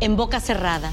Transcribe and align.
En 0.00 0.16
boca 0.16 0.38
cerrada. 0.38 0.92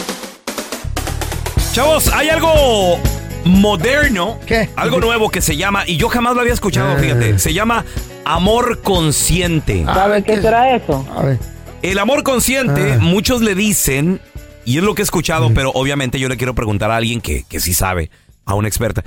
Chavos, 1.73 2.09
hay 2.09 2.27
algo 2.29 2.99
moderno, 3.45 4.37
¿Qué? 4.45 4.69
algo 4.75 4.99
nuevo 4.99 5.29
que 5.29 5.41
se 5.41 5.55
llama, 5.55 5.83
y 5.87 5.95
yo 5.97 6.09
jamás 6.09 6.35
lo 6.35 6.41
había 6.41 6.53
escuchado, 6.53 6.97
Eh. 6.97 7.01
fíjate, 7.01 7.39
se 7.39 7.53
llama 7.53 7.85
amor 8.25 8.81
consciente. 8.81 9.85
¿Sabe 9.85 10.23
qué 10.23 10.41
será 10.41 10.75
eso? 10.75 11.07
A 11.15 11.23
ver. 11.23 11.39
El 11.81 11.97
amor 11.99 12.23
consciente, 12.23 12.93
Ah. 12.93 12.97
muchos 12.99 13.41
le 13.41 13.55
dicen, 13.55 14.19
y 14.65 14.77
es 14.77 14.83
lo 14.83 14.95
que 14.95 15.01
he 15.01 15.03
escuchado, 15.05 15.53
pero 15.53 15.71
obviamente 15.71 16.19
yo 16.19 16.27
le 16.27 16.37
quiero 16.37 16.53
preguntar 16.53 16.91
a 16.91 16.97
alguien 16.97 17.21
que, 17.21 17.43
que 17.43 17.59
sí 17.61 17.73
sabe, 17.73 18.11
a 18.45 18.53
una 18.53 18.67
experta. 18.67 19.03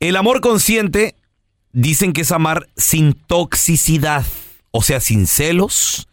El 0.00 0.16
amor 0.16 0.40
consciente 0.40 1.14
dicen 1.72 2.12
que 2.14 2.22
es 2.22 2.32
amar 2.32 2.68
sin 2.76 3.12
toxicidad, 3.12 4.24
o 4.70 4.82
sea, 4.82 4.98
sin 4.98 5.26
celos, 5.26 6.08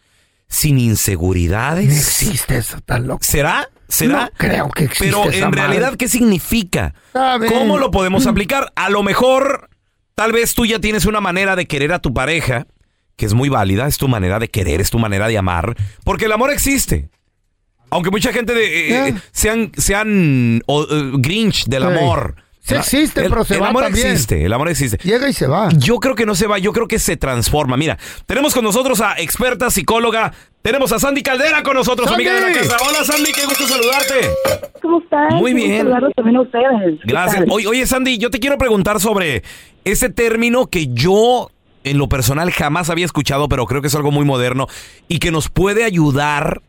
sin 0.49 0.75
No 0.75 0.81
inseguridades. 0.81 1.89
existe 1.97 2.57
eso 2.57 2.81
tan 2.81 3.07
loco. 3.07 3.23
¿Será? 3.23 3.69
¿Será? 3.89 4.25
No 4.25 4.29
creo 4.37 4.69
que 4.69 4.85
exista 4.85 5.17
Pero 5.17 5.29
esa 5.31 5.45
en 5.47 5.51
realidad. 5.51 5.95
¿qué 5.97 6.07
significa? 6.07 6.93
¿Cómo 7.49 7.77
lo 7.79 7.91
podemos 7.91 8.25
aplicar? 8.27 8.71
A 8.75 8.89
lo 8.89 9.03
mejor, 9.03 9.69
tal 10.15 10.31
vez 10.31 10.53
tú 10.53 10.65
ya 10.65 10.79
tienes 10.79 11.05
una 11.05 11.19
manera 11.21 11.55
de 11.55 11.65
querer 11.67 11.91
a 11.91 11.99
tu 11.99 12.13
pareja, 12.13 12.67
que 13.15 13.25
es 13.25 13.33
muy 13.33 13.49
válida, 13.49 13.87
es 13.87 13.97
tu 13.97 14.07
manera 14.07 14.39
de 14.39 14.47
querer, 14.47 14.79
es 14.79 14.89
tu 14.91 14.99
manera 14.99 15.27
de 15.27 15.37
amar, 15.37 15.75
porque 16.05 16.25
el 16.25 16.31
amor 16.31 16.51
existe. 16.51 17.09
Aunque 17.91 18.11
mucha 18.11 18.31
gente 18.31 18.53
de, 18.53 19.07
eh, 19.07 19.11
Ya. 19.13 19.21
sean, 19.31 19.71
sean 19.75 20.61
o, 20.67 20.83
eh, 20.83 21.11
grinch 21.15 21.65
del 21.65 21.81
Sí. 21.83 21.87
amor. 21.89 22.35
Sí 22.69 22.97
existe, 22.97 23.21
el, 23.25 23.29
pero 23.29 23.43
se 23.45 23.55
el 23.55 23.61
va 23.63 23.67
amor 23.69 23.83
también. 23.83 24.07
existe, 24.07 24.45
el 24.45 24.53
amor 24.53 24.69
existe. 24.69 24.97
Llega 25.03 25.27
y 25.29 25.33
se 25.33 25.47
va. 25.47 25.69
Yo 25.77 25.99
creo 25.99 26.15
que 26.15 26.25
no 26.25 26.35
se 26.35 26.47
va, 26.47 26.57
yo 26.59 26.71
creo 26.73 26.87
que 26.87 26.99
se 26.99 27.17
transforma. 27.17 27.77
Mira, 27.77 27.97
tenemos 28.25 28.53
con 28.53 28.63
nosotros 28.63 29.01
a 29.01 29.19
experta 29.19 29.69
psicóloga, 29.69 30.33
tenemos 30.61 30.91
a 30.91 30.99
Sandy 30.99 31.21
Caldera 31.23 31.63
con 31.63 31.75
nosotros, 31.75 32.09
¡Sandy! 32.09 32.27
amiga 32.27 32.45
de 32.47 32.53
la 32.53 32.59
casa. 32.59 32.77
Hola 32.87 33.03
Sandy, 33.03 33.31
qué 33.31 33.45
gusto 33.45 33.65
saludarte. 33.67 34.15
¿Cómo 34.81 34.99
están? 35.01 35.35
Muy 35.35 35.51
Qué 35.51 35.57
gusto 35.57 35.67
bien. 35.67 35.77
saludarlos 35.81 36.13
también 36.15 36.35
a 36.37 36.41
ustedes. 36.41 36.99
¿Qué 37.01 37.07
Gracias. 37.07 37.45
oye, 37.49 37.87
Sandy, 37.87 38.17
yo 38.17 38.29
te 38.29 38.39
quiero 38.39 38.57
preguntar 38.57 38.99
sobre 38.99 39.43
ese 39.85 40.09
término 40.09 40.67
que 40.67 40.87
yo 40.87 41.49
en 41.85 41.97
lo 41.97 42.09
personal 42.09 42.51
jamás 42.51 42.89
había 42.89 43.05
escuchado, 43.05 43.47
pero 43.49 43.65
creo 43.65 43.81
que 43.81 43.87
es 43.87 43.95
algo 43.95 44.11
muy 44.11 44.25
moderno 44.25 44.67
y 45.07 45.19
que 45.19 45.31
nos 45.31 45.49
puede 45.49 45.85
ayudar 45.85 46.61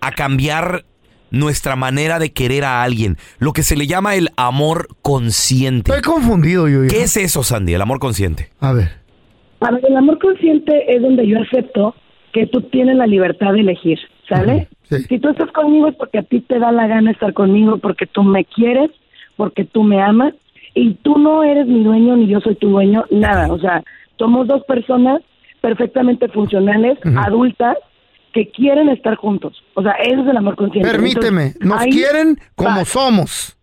a 0.00 0.12
cambiar 0.12 0.84
nuestra 1.30 1.76
manera 1.76 2.18
de 2.18 2.32
querer 2.32 2.64
a 2.64 2.82
alguien, 2.82 3.16
lo 3.38 3.52
que 3.52 3.62
se 3.62 3.76
le 3.76 3.86
llama 3.86 4.14
el 4.14 4.28
amor 4.36 4.88
consciente. 5.02 5.92
Estoy 5.92 6.12
confundido 6.12 6.68
yo. 6.68 6.80
¿Qué 6.88 7.02
es 7.02 7.16
eso, 7.16 7.42
Sandy, 7.42 7.74
el 7.74 7.82
amor 7.82 7.98
consciente? 7.98 8.50
A 8.60 8.72
ver. 8.72 8.88
A 9.60 9.70
ver, 9.70 9.84
el 9.86 9.96
amor 9.96 10.18
consciente 10.18 10.94
es 10.94 11.02
donde 11.02 11.26
yo 11.26 11.38
acepto 11.40 11.94
que 12.32 12.46
tú 12.46 12.62
tienes 12.62 12.96
la 12.96 13.06
libertad 13.06 13.52
de 13.52 13.60
elegir, 13.60 13.98
¿sale? 14.28 14.68
Sí. 14.88 14.96
Si 15.08 15.18
tú 15.18 15.28
estás 15.28 15.50
conmigo 15.52 15.88
es 15.88 15.94
porque 15.96 16.18
a 16.18 16.22
ti 16.22 16.40
te 16.40 16.58
da 16.58 16.72
la 16.72 16.86
gana 16.86 17.10
estar 17.10 17.32
conmigo, 17.32 17.78
porque 17.78 18.06
tú 18.06 18.22
me 18.22 18.44
quieres, 18.44 18.90
porque 19.36 19.64
tú 19.64 19.82
me 19.82 20.00
amas, 20.00 20.34
y 20.74 20.94
tú 20.94 21.18
no 21.18 21.42
eres 21.42 21.66
mi 21.66 21.82
dueño 21.82 22.16
ni 22.16 22.28
yo 22.28 22.40
soy 22.40 22.54
tu 22.54 22.68
dueño, 22.68 23.04
nada. 23.10 23.52
O 23.52 23.58
sea, 23.58 23.82
somos 24.18 24.46
dos 24.46 24.64
personas 24.64 25.20
perfectamente 25.60 26.28
funcionales, 26.28 26.98
adultas, 27.16 27.76
que 28.32 28.50
quieren 28.50 28.88
estar 28.88 29.16
juntos. 29.16 29.62
O 29.74 29.82
sea, 29.82 29.92
eso 29.92 30.22
es 30.22 30.28
el 30.28 30.36
amor 30.36 30.56
consciente. 30.56 30.90
Permíteme. 30.90 31.46
Entonces, 31.46 31.66
Nos 31.68 31.84
quieren 31.86 32.38
como 32.54 32.78
va. 32.78 32.84
somos. 32.84 33.56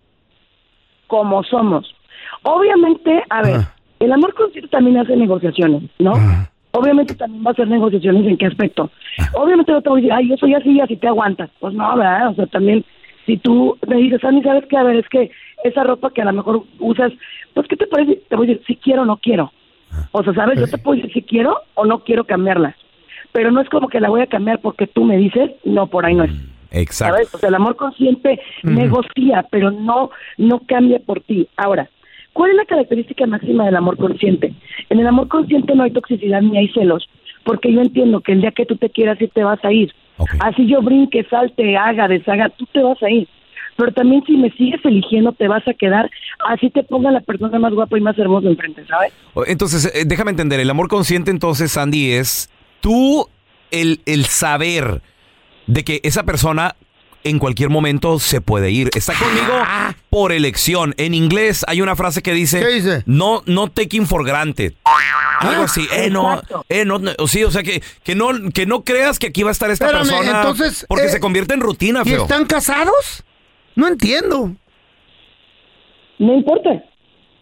como 1.07 1.44
somos. 1.44 1.94
Obviamente, 2.43 3.23
a 3.29 3.41
ver, 3.41 3.61
el 3.99 4.11
amor 4.11 4.34
consciente 4.34 4.69
también 4.69 4.97
hace 4.97 5.16
negociaciones, 5.16 5.84
¿no? 5.99 6.14
Obviamente 6.72 7.16
también 7.16 7.43
va 7.46 7.49
a 7.49 7.53
hacer 7.53 7.67
negociaciones 7.67 8.25
en 8.28 8.37
qué 8.37 8.46
aspecto. 8.46 8.91
Obviamente 9.34 9.72
no 9.72 9.81
te 9.81 9.90
voy 9.90 9.99
a 9.99 10.02
decir, 10.02 10.14
ay, 10.14 10.29
yo 10.29 10.37
soy 10.37 10.53
así 10.53 10.72
y 10.72 10.81
así 10.81 10.96
te 10.97 11.08
aguantas. 11.08 11.49
Pues 11.59 11.73
no, 11.73 11.96
¿verdad? 11.96 12.29
O 12.29 12.35
sea, 12.35 12.46
también 12.47 12.85
si 13.25 13.37
tú 13.37 13.78
me 13.87 13.96
dices, 13.97 14.23
Andy, 14.23 14.43
¿sabes 14.43 14.66
qué? 14.69 14.78
A 14.78 14.84
ver, 14.84 14.97
es 14.97 15.09
que 15.09 15.31
esa 15.64 15.84
ropa 15.84 16.11
que 16.11 16.22
a 16.22 16.25
lo 16.25 16.34
mejor 16.34 16.64
usas, 16.79 17.11
pues, 17.53 17.67
¿qué 17.67 17.75
te 17.75 17.87
parece? 17.87 18.22
Te 18.29 18.35
voy 18.35 18.47
a 18.47 18.49
decir, 18.49 18.64
si 18.67 18.75
quiero 18.75 19.02
o 19.02 19.05
no 19.05 19.17
quiero. 19.17 19.52
O 20.11 20.23
sea, 20.23 20.34
¿sabes? 20.34 20.59
Yo 20.59 20.67
te 20.67 20.78
puedo 20.78 20.97
decir 20.97 21.14
si 21.14 21.22
quiero 21.23 21.58
o 21.73 21.85
no 21.85 22.03
quiero 22.03 22.25
cambiarla. 22.25 22.75
Pero 23.37 23.51
no 23.51 23.61
es 23.61 23.69
como 23.69 23.87
que 23.87 23.99
la 23.99 24.09
voy 24.09 24.22
a 24.22 24.25
cambiar 24.25 24.59
porque 24.61 24.87
tú 24.87 25.03
me 25.03 25.16
dices, 25.16 25.51
no, 25.63 25.85
por 25.85 26.07
ahí 26.07 26.16
no 26.16 26.23
es. 26.23 26.31
Exacto. 26.72 27.13
¿Sabes? 27.13 27.35
O 27.35 27.37
sea, 27.37 27.49
el 27.49 27.53
amor 27.53 27.75
consciente 27.75 28.39
negocia, 28.63 29.45
pero 29.51 29.69
no, 29.69 30.09
no 30.39 30.59
cambia 30.67 30.97
por 30.97 31.22
ti. 31.22 31.47
Ahora, 31.55 31.87
¿cuál 32.34 32.49
es 32.49 32.57
la 32.57 32.66
característica 32.66 33.28
máxima 33.28 33.66
del 33.66 33.75
amor 33.75 33.95
consciente? 33.97 34.55
En 34.89 34.99
el 34.99 35.05
amor 35.05 35.28
consciente 35.28 35.75
no 35.75 35.84
hay 35.84 35.91
toxicidad 35.91 36.41
ni 36.41 36.57
hay 36.57 36.67
celos, 36.69 37.07
porque 37.43 37.72
yo 37.72 37.81
entiendo 37.81 38.22
que 38.22 38.31
el 38.31 38.41
día 38.41 38.49
que 38.49 38.66
tú 38.66 38.75
te 38.75 38.89
quieras 38.89 39.22
ir, 39.22 39.29
te 39.29 39.43
vas 39.43 39.63
a 39.63 39.72
ir. 39.72 39.93
Así 40.40 40.66
yo 40.66 40.81
brinque, 40.81 41.23
salte, 41.29 41.78
haga, 41.78 42.07
deshaga, 42.07 42.49
tú 42.49 42.66
te 42.73 42.81
vas 42.81 43.03
a 43.03 43.11
ir. 43.11 43.28
pero 43.75 43.91
también 43.91 44.23
si 44.25 44.35
me 44.35 44.49
sigues 44.49 44.83
eligiendo 44.83 45.31
te 45.33 45.47
vas 45.47 45.67
a 45.67 45.75
quedar, 45.75 46.09
así 46.49 46.72
te 46.72 46.81
ponga 46.81 47.11
la 47.11 47.22
persona 47.22 47.59
más 47.59 47.72
guapa 47.72 47.99
y 47.99 48.01
más 48.01 48.17
hermosa 48.17 48.47
enfrente, 48.47 48.83
¿sabes? 48.87 49.13
Entonces, 49.45 49.91
eh, 49.93 50.05
déjame 50.07 50.31
entender, 50.31 50.59
el 50.59 50.72
amor 50.72 50.87
consciente 50.87 51.29
entonces, 51.29 51.73
Sandy, 51.73 52.13
es 52.13 52.49
tú 52.82 53.29
el, 53.72 54.02
el 54.06 54.26
saber 54.26 55.02
de 55.68 55.84
que 55.84 56.00
esa 56.03 56.24
persona 56.24 56.76
en 57.24 57.40
cualquier 57.40 57.70
momento 57.70 58.20
se 58.20 58.40
puede 58.40 58.72
ir. 58.72 58.90
Está 58.96 59.14
conmigo 59.14 59.53
por 60.09 60.32
elección. 60.32 60.94
En 60.97 61.14
inglés 61.14 61.66
hay 61.68 61.82
una 61.82 61.96
frase 61.96 62.22
que 62.22 62.32
dice, 62.34 62.59
¿Qué 62.62 62.68
dice? 62.68 63.03
no, 63.06 63.41
no 63.46 63.70
taking 63.70 64.08
for 64.08 64.26
granted. 64.26 64.74
Algo 65.41 65.64
así, 65.64 65.85
eh, 65.94 66.09
no, 66.09 66.41
eh, 66.70 66.85
no, 66.85 66.97
no, 67.00 67.12
sí, 67.28 67.44
o 67.44 67.52
sea 67.52 67.62
que, 67.64 67.84
que 68.03 68.16
no, 68.16 68.29
que 68.53 68.66
no 68.66 68.84
creas 68.84 69.20
que 69.20 69.28
aquí 69.28 69.44
va 69.44 69.50
a 69.50 69.52
estar 69.52 69.70
esta 69.70 69.85
Espérame, 69.85 70.08
persona 70.08 70.38
entonces, 70.40 70.85
porque 70.88 71.06
eh, 71.06 71.09
se 71.09 71.20
convierte 71.20 71.53
en 71.53 71.59
rutina, 71.59 72.02
¿Y 72.06 72.09
feo. 72.09 72.24
están 72.24 72.46
casados? 72.46 73.24
No 73.76 73.88
entiendo. 73.88 74.52
No 76.18 76.34
importa, 76.34 76.84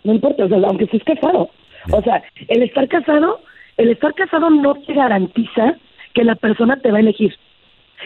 no 0.04 0.14
importa, 0.14 0.44
o 0.46 0.50
sea, 0.50 0.58
aunque 0.68 0.86
estés 0.86 1.04
casado. 1.06 1.50
O 1.92 2.02
sea, 2.02 2.22
el 2.50 2.64
estar 2.64 2.88
casado, 2.90 3.40
el 3.78 3.90
estar 3.90 4.14
casado 4.14 4.50
no 4.50 4.76
te 4.76 4.94
garantiza 4.94 5.76
que 6.14 6.24
la 6.24 6.36
persona 6.36 6.78
te 6.78 6.92
va 6.92 6.98
a 6.98 7.02
elegir. 7.02 7.34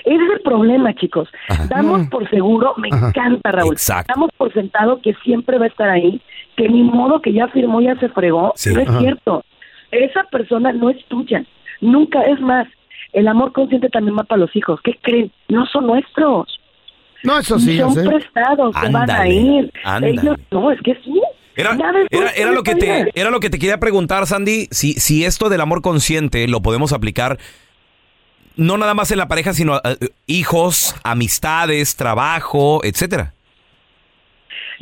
Ese 0.06 0.24
es 0.24 0.32
el 0.32 0.42
problema, 0.42 0.94
chicos. 0.96 1.28
Damos 1.70 2.08
por 2.10 2.30
seguro, 2.30 2.74
me 2.78 2.88
encanta, 2.90 3.52
Raúl. 3.52 3.74
Exacto. 3.74 4.14
Damos 4.16 4.32
por 4.38 4.54
sentado 4.54 5.02
que 5.02 5.14
siempre 5.24 5.58
va 5.58 5.66
a 5.66 5.70
estar 5.70 5.90
ahí, 5.90 6.22
que 6.56 6.70
ni 6.70 6.84
modo 6.84 7.22
que 7.22 7.34
ya 7.34 7.48
firmó, 7.50 7.82
ya 7.82 7.96
se 8.00 8.10
fregó. 8.10 8.54
Sí. 8.56 8.74
No 8.74 8.82
es 8.82 8.90
Ajá. 8.90 9.00
cierto. 9.00 9.44
Esa 9.92 10.24
persona 10.26 10.72
no 10.72 10.90
es 10.90 11.04
tuya. 11.06 11.44
Nunca 11.82 12.22
es 12.24 12.40
más. 12.40 12.68
El 13.14 13.28
amor 13.28 13.52
consciente 13.52 13.90
también 13.90 14.16
va 14.18 14.24
para 14.24 14.42
los 14.42 14.56
hijos. 14.56 14.80
¿Qué 14.84 14.98
creen? 15.02 15.32
No 15.48 15.66
son 15.66 15.88
nuestros. 15.88 16.60
No, 17.24 17.38
eso 17.40 17.60
sí, 17.60 17.76
yo 17.78 17.90
son 17.90 18.04
sé. 18.04 18.10
prestados, 18.10 18.76
se 18.82 18.90
van 18.92 19.10
a 19.10 19.28
ir. 19.28 19.72
ándale. 19.84 20.14
Ellos, 20.14 20.38
no, 20.52 20.72
es 20.72 20.80
que 20.82 20.96
sí. 21.04 21.20
Era, 21.60 21.78
era, 22.36 22.52
lo 22.52 22.64
que 22.64 22.76
te, 22.76 23.12
era 23.14 23.32
lo 23.32 23.40
que 23.40 23.50
te 23.50 23.60
quería 23.60 23.80
preguntar, 23.80 24.26
Sandy, 24.26 24.68
si, 24.72 24.94
si 24.94 25.26
esto 25.26 25.50
del 25.50 25.62
amor 25.62 25.82
consciente 25.82 26.48
lo 26.48 26.62
podemos 26.62 26.94
aplicar 26.94 27.38
no 28.60 28.78
nada 28.78 28.94
más 28.94 29.12
en 29.12 29.18
la 29.18 29.28
pareja, 29.28 29.54
sino 29.54 29.76
a, 29.76 29.82
eh, 29.86 30.10
hijos, 30.28 30.96
amistades, 31.04 31.96
trabajo, 31.96 32.82
etcétera. 32.84 33.34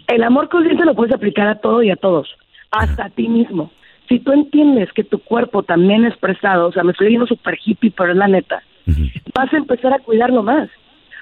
El 0.08 0.24
amor 0.24 0.50
consciente 0.50 0.84
lo 0.84 0.96
puedes 0.96 1.14
aplicar 1.14 1.48
a 1.48 1.60
todo 1.60 1.84
y 1.84 1.92
a 1.92 1.96
todos, 1.96 2.28
hasta 2.72 3.06
a 3.06 3.10
ti 3.10 3.28
mismo. 3.28 3.72
Si 4.10 4.20
tú 4.20 4.32
entiendes 4.32 4.92
que 4.94 5.04
tu 5.04 5.20
cuerpo 5.20 5.64
también 5.64 6.06
es 6.06 6.18
prestado, 6.18 6.68
o 6.68 6.72
sea, 6.72 6.84
me 6.84 6.92
estoy 6.92 7.10
yendo 7.10 7.28
súper 7.28 7.58
hippie, 7.64 7.92
pero 7.92 8.12
es 8.12 8.18
la 8.18 8.28
neta, 8.28 8.64
vas 9.36 9.54
a 9.54 9.58
empezar 9.58 9.94
a 9.94 10.00
cuidarlo 10.00 10.44
más. 10.44 10.70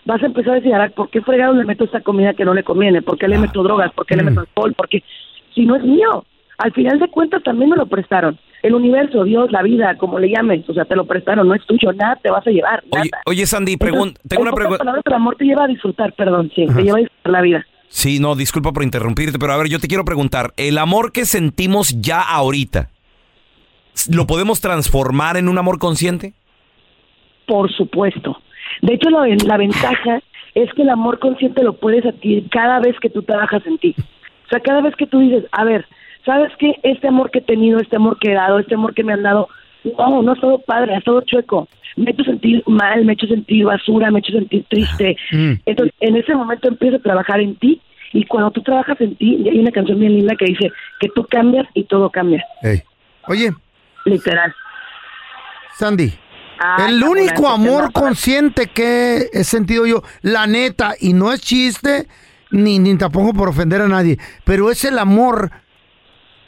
Vas 0.05 0.21
a 0.21 0.27
empezar 0.27 0.51
a 0.51 0.55
decir, 0.57 0.71
"Ara, 0.71 0.89
¿por 0.89 1.09
qué 1.09 1.19
fregado 1.21 1.55
le 1.55 1.65
meto 1.65 1.83
esta 1.83 2.01
comida 2.01 2.35
que 2.35 2.45
no 2.45 2.53
le 2.53 2.63
conviene? 2.63 3.01
¿Por 3.01 3.17
qué 3.17 3.27
le 3.27 3.39
meto 3.39 3.63
drogas? 3.63 3.91
¿Por 3.91 4.05
qué 4.05 4.15
le 4.15 4.21
meto 4.21 4.41
alcohol? 4.41 4.75
Porque 4.77 5.03
si 5.55 5.65
no 5.65 5.75
es 5.75 5.83
mío, 5.83 6.25
al 6.59 6.71
final 6.73 6.99
de 6.99 7.07
cuentas 7.09 7.41
también 7.43 7.69
me 7.71 7.75
lo 7.77 7.87
prestaron. 7.87 8.37
El 8.61 8.73
universo, 8.75 9.23
Dios, 9.23 9.51
la 9.51 9.61
vida, 9.61 9.95
como 9.97 10.17
le 10.19 10.29
llames, 10.29 10.67
o 10.69 10.73
sea, 10.73 10.85
te 10.85 10.95
lo 10.95 11.05
prestaron, 11.05 11.47
no 11.47 11.53
es 11.55 11.65
tuyo, 11.65 11.91
nada 11.93 12.15
te 12.21 12.29
vas 12.31 12.45
a 12.45 12.49
llevar, 12.49 12.83
Oye, 12.91 13.09
nada. 13.11 13.23
oye 13.25 13.45
Sandy, 13.45 13.77
pregun- 13.77 14.07
Entonces, 14.07 14.21
tengo 14.29 14.41
en 14.43 14.47
una 14.47 14.55
pregunta. 14.55 14.83
el 15.05 15.13
amor 15.13 15.35
te 15.35 15.45
lleva 15.45 15.63
a 15.65 15.67
disfrutar, 15.67 16.13
perdón, 16.13 16.51
sí, 16.55 16.65
te 16.65 16.81
lleva 16.83 16.97
a 16.97 17.01
disfrutar 17.01 17.31
la 17.31 17.41
vida. 17.41 17.65
Sí, 17.89 18.19
no, 18.19 18.35
disculpa 18.35 18.71
por 18.73 18.83
interrumpirte, 18.83 19.37
pero 19.39 19.53
a 19.53 19.57
ver, 19.57 19.67
yo 19.69 19.79
te 19.79 19.87
quiero 19.87 20.03
preguntar, 20.03 20.53
¿el 20.57 20.77
amor 20.79 21.11
que 21.11 21.25
sentimos 21.25 22.01
ya 22.01 22.21
ahorita, 22.21 22.89
lo 24.11 24.25
podemos 24.27 24.59
transformar 24.61 25.37
en 25.37 25.47
un 25.47 25.57
amor 25.57 25.77
consciente? 25.79 26.33
Por 27.47 27.71
supuesto. 27.71 28.41
De 28.81 28.95
hecho, 28.95 29.09
la, 29.11 29.27
la 29.45 29.57
ventaja 29.57 30.21
es 30.55 30.73
que 30.73 30.81
el 30.81 30.89
amor 30.89 31.19
consciente 31.19 31.63
lo 31.63 31.73
puedes 31.77 32.05
adquirir 32.05 32.49
cada 32.49 32.79
vez 32.79 32.95
que 32.99 33.09
tú 33.09 33.21
trabajas 33.21 33.65
en 33.67 33.77
ti. 33.77 33.95
O 34.45 34.49
sea, 34.49 34.59
cada 34.59 34.81
vez 34.81 34.95
que 34.95 35.07
tú 35.07 35.19
dices, 35.19 35.45
a 35.51 35.63
ver, 35.63 35.85
¿sabes 36.25 36.51
qué? 36.59 36.73
Este 36.83 37.07
amor 37.07 37.31
que 37.31 37.39
he 37.39 37.43
tenido, 37.43 37.79
este 37.79 37.95
amor 37.95 38.17
que 38.19 38.31
he 38.31 38.35
dado, 38.35 38.59
este 38.59 38.75
amor 38.75 38.93
que 38.93 39.03
me 39.03 39.13
han 39.13 39.23
dado, 39.23 39.47
no, 39.83 40.21
no 40.21 40.31
ha 40.31 40.35
estado 40.35 40.59
padre, 40.59 40.95
ha 40.95 40.99
estado 40.99 41.21
chueco. 41.21 41.67
Me 41.95 42.11
he 42.11 42.13
hecho 42.13 42.23
sentir 42.23 42.63
mal, 42.67 43.05
me 43.05 43.13
he 43.13 43.15
hecho 43.15 43.27
sentir 43.27 43.65
basura, 43.65 44.11
me 44.11 44.19
he 44.19 44.21
hecho 44.21 44.33
sentir 44.33 44.65
triste. 44.69 45.15
Mm. 45.31 45.53
Entonces, 45.65 45.95
en 46.01 46.15
ese 46.17 46.35
momento 46.35 46.67
empiezas 46.67 46.99
a 46.99 47.03
trabajar 47.03 47.39
en 47.39 47.55
ti 47.55 47.81
y 48.11 48.25
cuando 48.25 48.51
tú 48.51 48.61
trabajas 48.61 48.99
en 49.01 49.15
ti, 49.15 49.47
hay 49.49 49.59
una 49.59 49.71
canción 49.71 49.99
bien 49.99 50.15
linda 50.15 50.35
que 50.37 50.45
dice 50.45 50.71
que 50.99 51.09
tú 51.13 51.25
cambias 51.25 51.67
y 51.73 51.83
todo 51.83 52.09
cambia. 52.09 52.45
Oye, 53.27 53.51
literal. 54.05 54.53
Sandy, 55.73 56.13
el 56.87 57.03
único 57.03 57.41
que 57.41 57.47
amor 57.47 57.91
consciente 57.91 58.67
que 58.67 59.29
he 59.33 59.43
sentido 59.43 59.85
yo, 59.85 60.03
la 60.21 60.47
neta, 60.47 60.93
y 60.99 61.13
no 61.13 61.33
es 61.33 61.41
chiste, 61.41 62.07
ni, 62.51 62.79
ni 62.79 62.97
tampoco 62.97 63.33
por 63.33 63.49
ofender 63.49 63.81
a 63.81 63.87
nadie, 63.87 64.17
pero 64.43 64.71
es 64.71 64.83
el 64.85 64.99
amor 64.99 65.51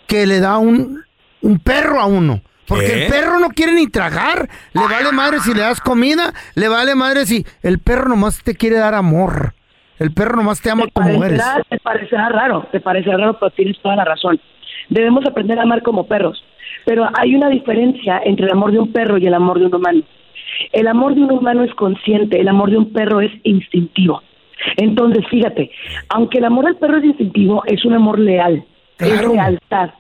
que 0.08 0.26
le 0.26 0.40
da 0.40 0.58
un, 0.58 1.04
un 1.42 1.60
perro 1.60 2.00
a 2.00 2.06
uno. 2.06 2.42
Porque 2.68 2.86
¿Qué? 2.86 3.06
el 3.06 3.12
perro 3.12 3.40
no 3.40 3.50
quiere 3.50 3.72
ni 3.74 3.88
tragar, 3.88 4.50
le 4.74 4.82
vale 4.82 5.12
madre 5.14 5.40
si 5.40 5.54
le 5.54 5.62
das 5.62 5.80
comida, 5.80 6.34
le 6.56 6.68
vale 6.68 6.96
madre 6.96 7.26
si 7.26 7.46
el 7.64 7.80
perro 7.80 8.10
nomás 8.10 8.44
te 8.44 8.56
quiere 8.56 8.78
dar 8.78 8.94
amor. 8.94 9.54
El 10.00 10.14
perro 10.14 10.36
nomás 10.36 10.62
te 10.62 10.70
ama 10.70 10.84
te 10.84 10.92
como 10.92 11.24
eres. 11.24 11.42
te 11.70 11.80
parecerá 11.80 12.30
raro, 12.30 12.68
te 12.72 12.80
parecerá 12.82 13.18
raro, 13.18 13.40
pero 13.40 13.52
tienes 13.52 13.80
toda 13.82 13.96
la 13.96 14.04
razón. 14.04 14.40
Debemos 14.90 15.26
aprender 15.26 15.58
a 15.60 15.64
amar 15.64 15.82
como 15.82 16.08
perros. 16.08 16.44
Pero 16.86 17.08
hay 17.18 17.36
una 17.36 17.50
diferencia 17.50 18.22
entre 18.24 18.46
el 18.46 18.52
amor 18.52 18.72
de 18.72 18.80
un 18.80 18.92
perro 18.92 19.18
y 19.18 19.26
el 19.28 19.34
amor 19.34 19.60
de 19.60 19.66
un 19.66 19.76
humano. 19.76 20.04
El 20.72 20.88
amor 20.88 21.16
de 21.16 21.22
un 21.22 21.32
humano 21.32 21.64
es 21.64 21.74
consciente, 21.74 22.40
el 22.40 22.48
amor 22.48 22.70
de 22.70 22.78
un 22.78 22.94
perro 22.94 23.22
es 23.22 23.32
instintivo. 23.44 24.22
Entonces, 24.78 25.24
fíjate, 25.30 25.72
aunque 26.10 26.38
el 26.40 26.46
amor 26.46 26.66
del 26.66 26.76
perro 26.78 26.98
es 26.98 27.06
instintivo, 27.06 27.64
es 27.66 27.84
un 27.86 27.94
amor 27.94 28.20
leal, 28.20 28.64
es 29.00 29.28
lealtad, 29.28 29.92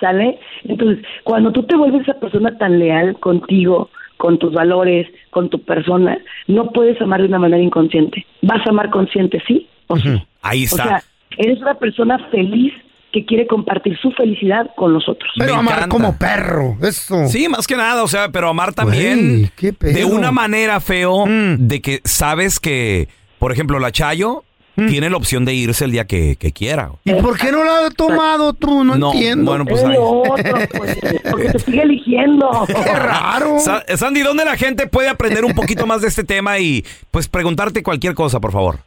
¿sale? 0.00 0.38
Entonces, 0.64 1.04
cuando 1.24 1.52
tú 1.52 1.62
te 1.64 1.76
vuelves 1.76 2.02
esa 2.02 2.18
persona 2.18 2.56
tan 2.58 2.78
leal 2.78 3.18
contigo, 3.20 3.90
con 4.16 4.38
tus 4.38 4.52
valores, 4.52 5.08
con 5.30 5.48
tu 5.50 5.60
persona, 5.64 6.16
no 6.46 6.70
puedes 6.70 7.00
amar 7.00 7.20
de 7.22 7.26
una 7.28 7.40
manera 7.40 7.62
inconsciente. 7.62 8.24
Vas 8.42 8.64
a 8.66 8.70
amar 8.70 8.90
consciente, 8.90 9.42
¿sí 9.48 9.66
o 9.88 9.96
sí? 9.96 10.22
Ahí 10.42 10.62
O 10.62 10.66
está. 10.66 10.84
sea, 10.84 11.02
eres 11.38 11.60
una 11.60 11.74
persona 11.74 12.18
feliz 12.30 12.72
que 13.12 13.24
quiere 13.26 13.46
compartir 13.48 13.98
su 13.98 14.10
felicidad 14.12 14.70
con 14.76 14.92
los 14.94 15.08
otros. 15.08 15.30
Pero 15.36 15.54
Me 15.54 15.58
amar 15.58 15.74
encanta. 15.78 15.88
como 15.96 16.16
perro, 16.18 16.76
eso. 16.82 17.26
Sí, 17.26 17.48
más 17.48 17.66
que 17.66 17.76
nada, 17.76 18.02
o 18.04 18.08
sea, 18.08 18.28
pero 18.30 18.48
amar 18.48 18.72
también 18.74 19.50
de 19.80 20.04
una 20.04 20.30
manera 20.30 20.78
feo 20.80 21.26
Mm. 21.26 21.66
de 21.66 21.80
que 21.82 22.00
sabes 22.04 22.58
que, 22.60 23.08
por 23.42 23.50
ejemplo, 23.50 23.80
la 23.80 23.90
Chayo 23.90 24.44
Mm. 24.76 24.86
tiene 24.86 25.10
la 25.10 25.16
opción 25.18 25.44
de 25.44 25.52
irse 25.52 25.84
el 25.84 25.90
día 25.90 26.06
que, 26.06 26.36
que 26.36 26.50
quiera. 26.52 26.92
¿Y 27.04 27.12
por 27.14 27.36
qué 27.36 27.50
no 27.52 27.62
la 27.64 27.88
has 27.88 27.94
tomado 27.94 28.54
tú? 28.54 28.84
No, 28.84 28.94
No, 28.96 29.12
entiendo. 29.12 29.50
bueno, 29.50 29.66
pues 29.66 29.82
es 29.82 29.88
ahí. 29.88 29.96
otro, 29.98 30.34
pues, 30.78 30.98
porque 31.30 31.48
te 31.50 31.58
sigue 31.58 31.82
eligiendo. 31.82 32.48
Qué 32.68 32.94
raro. 32.94 33.58
Sa- 33.58 33.84
Sandy, 33.96 34.22
¿dónde 34.22 34.44
la 34.46 34.56
gente 34.56 34.86
puede 34.86 35.08
aprender 35.10 35.44
un 35.44 35.52
poquito 35.54 35.86
más 35.86 36.00
de 36.00 36.08
este 36.08 36.24
tema 36.24 36.58
y 36.58 36.86
pues 37.10 37.28
preguntarte 37.28 37.82
cualquier 37.82 38.14
cosa, 38.14 38.40
por 38.40 38.50
favor? 38.52 38.78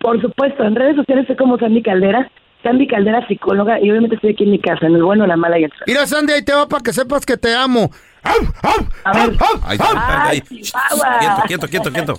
Por 0.00 0.20
supuesto, 0.20 0.62
en 0.62 0.76
redes 0.76 0.94
sociales 0.94 1.22
estoy 1.22 1.36
como 1.38 1.58
Sandy 1.58 1.82
Caldera, 1.82 2.30
Sandy 2.62 2.86
Caldera 2.86 3.26
psicóloga, 3.26 3.80
y 3.80 3.90
obviamente 3.90 4.14
estoy 4.14 4.34
aquí 4.34 4.44
en 4.44 4.50
mi 4.52 4.60
casa, 4.60 4.86
en 4.86 4.94
el 4.94 5.02
bueno, 5.02 5.26
la 5.26 5.36
mala 5.36 5.58
y 5.58 5.64
el 5.64 5.70
feo. 5.70 5.84
Mira, 5.88 6.06
Sandy, 6.06 6.34
ahí 6.34 6.44
te 6.44 6.52
va 6.52 6.68
para 6.68 6.82
que 6.84 6.92
sepas 6.92 7.26
que 7.26 7.36
te 7.36 7.52
amo. 7.52 7.90
¡Au, 8.22 8.32
au, 8.62 8.86
A 9.04 9.10
au, 9.10 9.28
ver. 9.30 9.36
au! 9.40 9.96
Ay. 9.96 10.40
Quieto, 10.40 11.42
quieto, 11.48 11.66
quieto, 11.68 11.90
quieto. 11.92 12.14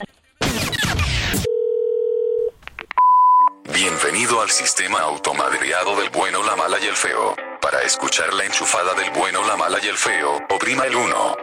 Bienvenido 3.73 4.41
al 4.41 4.49
sistema 4.51 4.99
automadreado 4.99 5.95
del 5.99 6.09
bueno, 6.09 6.43
la 6.43 6.55
mala 6.55 6.77
y 6.81 6.85
el 6.85 6.95
feo. 6.95 7.35
Para 7.61 7.81
escuchar 7.81 8.33
la 8.33 8.45
enchufada 8.45 8.93
del 8.93 9.09
bueno, 9.11 9.45
la 9.47 9.55
mala 9.57 9.79
y 9.83 9.87
el 9.87 9.97
feo, 9.97 10.39
oprima 10.49 10.85
el 10.85 10.95
1. 10.95 11.37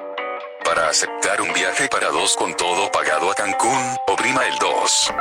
Para 0.65 0.89
aceptar 0.89 1.41
un 1.43 1.53
viaje 1.53 1.89
para 1.89 2.11
dos 2.11 2.37
con 2.37 2.55
todo 2.55 2.91
pagado 2.93 3.31
a 3.31 3.35
Cancún, 3.35 3.97
oprima 4.07 4.47
el 4.47 4.57
2. 4.59 5.13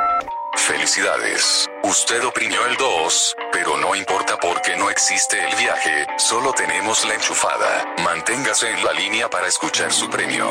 Felicidades, 0.54 1.68
usted 1.82 2.24
oprimió 2.24 2.64
el 2.66 2.76
2, 2.76 3.36
pero 3.52 3.76
no 3.78 3.96
importa 3.96 4.36
porque 4.40 4.76
no 4.76 4.88
existe 4.88 5.38
el 5.44 5.56
viaje, 5.56 6.06
solo 6.18 6.52
tenemos 6.52 7.04
la 7.04 7.14
enchufada. 7.14 7.94
Manténgase 8.04 8.70
en 8.70 8.84
la 8.84 8.92
línea 8.92 9.28
para 9.28 9.48
escuchar 9.48 9.92
su 9.92 10.08
premio. 10.08 10.48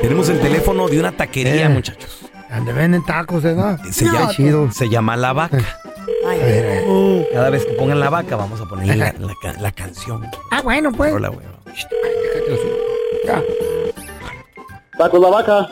Tenemos 0.00 0.28
el 0.30 0.40
teléfono 0.40 0.88
de 0.88 0.98
una 0.98 1.12
taquería, 1.12 1.66
Eh. 1.66 1.68
muchachos. 1.68 2.19
Donde 2.54 2.72
venden 2.72 3.04
tacos, 3.04 3.42
¿verdad? 3.42 3.78
Se, 3.90 4.04
No, 4.04 4.12
llama, 4.12 4.30
chido. 4.32 4.70
se 4.72 4.88
llama 4.88 5.16
La 5.16 5.32
Vaca. 5.32 5.58
Ay, 6.26 6.38
Eh. 6.42 7.28
Cada 7.32 7.50
vez 7.50 7.64
que 7.64 7.72
pongan 7.74 8.00
La 8.00 8.10
Vaca, 8.10 8.36
vamos 8.36 8.60
a 8.60 8.64
poner 8.66 8.96
la, 8.96 9.12
la 9.18 9.34
ca- 9.40 9.54
la 9.60 9.72
canción. 9.72 10.26
Ah, 10.50 10.60
bueno, 10.62 10.90
pues. 10.92 11.12
Hola, 11.12 11.28
güey. 11.28 11.46
Ya. 13.24 13.42
Tacos 14.98 15.20
la 15.20 15.28
vaca. 15.28 15.68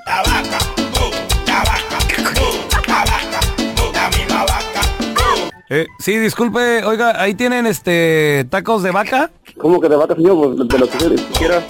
Eh, 5.70 5.86
sí, 5.98 6.16
disculpe, 6.16 6.82
oiga, 6.84 7.20
ahí 7.20 7.34
tienen 7.34 7.66
este 7.66 8.46
tacos 8.48 8.82
de 8.82 8.90
vaca. 8.90 9.30
¿Cómo 9.58 9.78
que 9.80 9.88
de 9.88 9.96
vaca, 9.96 10.14
señor? 10.14 10.54
Pues, 10.56 10.68
De 10.68 10.78
lo 10.78 10.88
que 10.88 10.96
usted 10.96 11.20
quiera. 11.36 11.62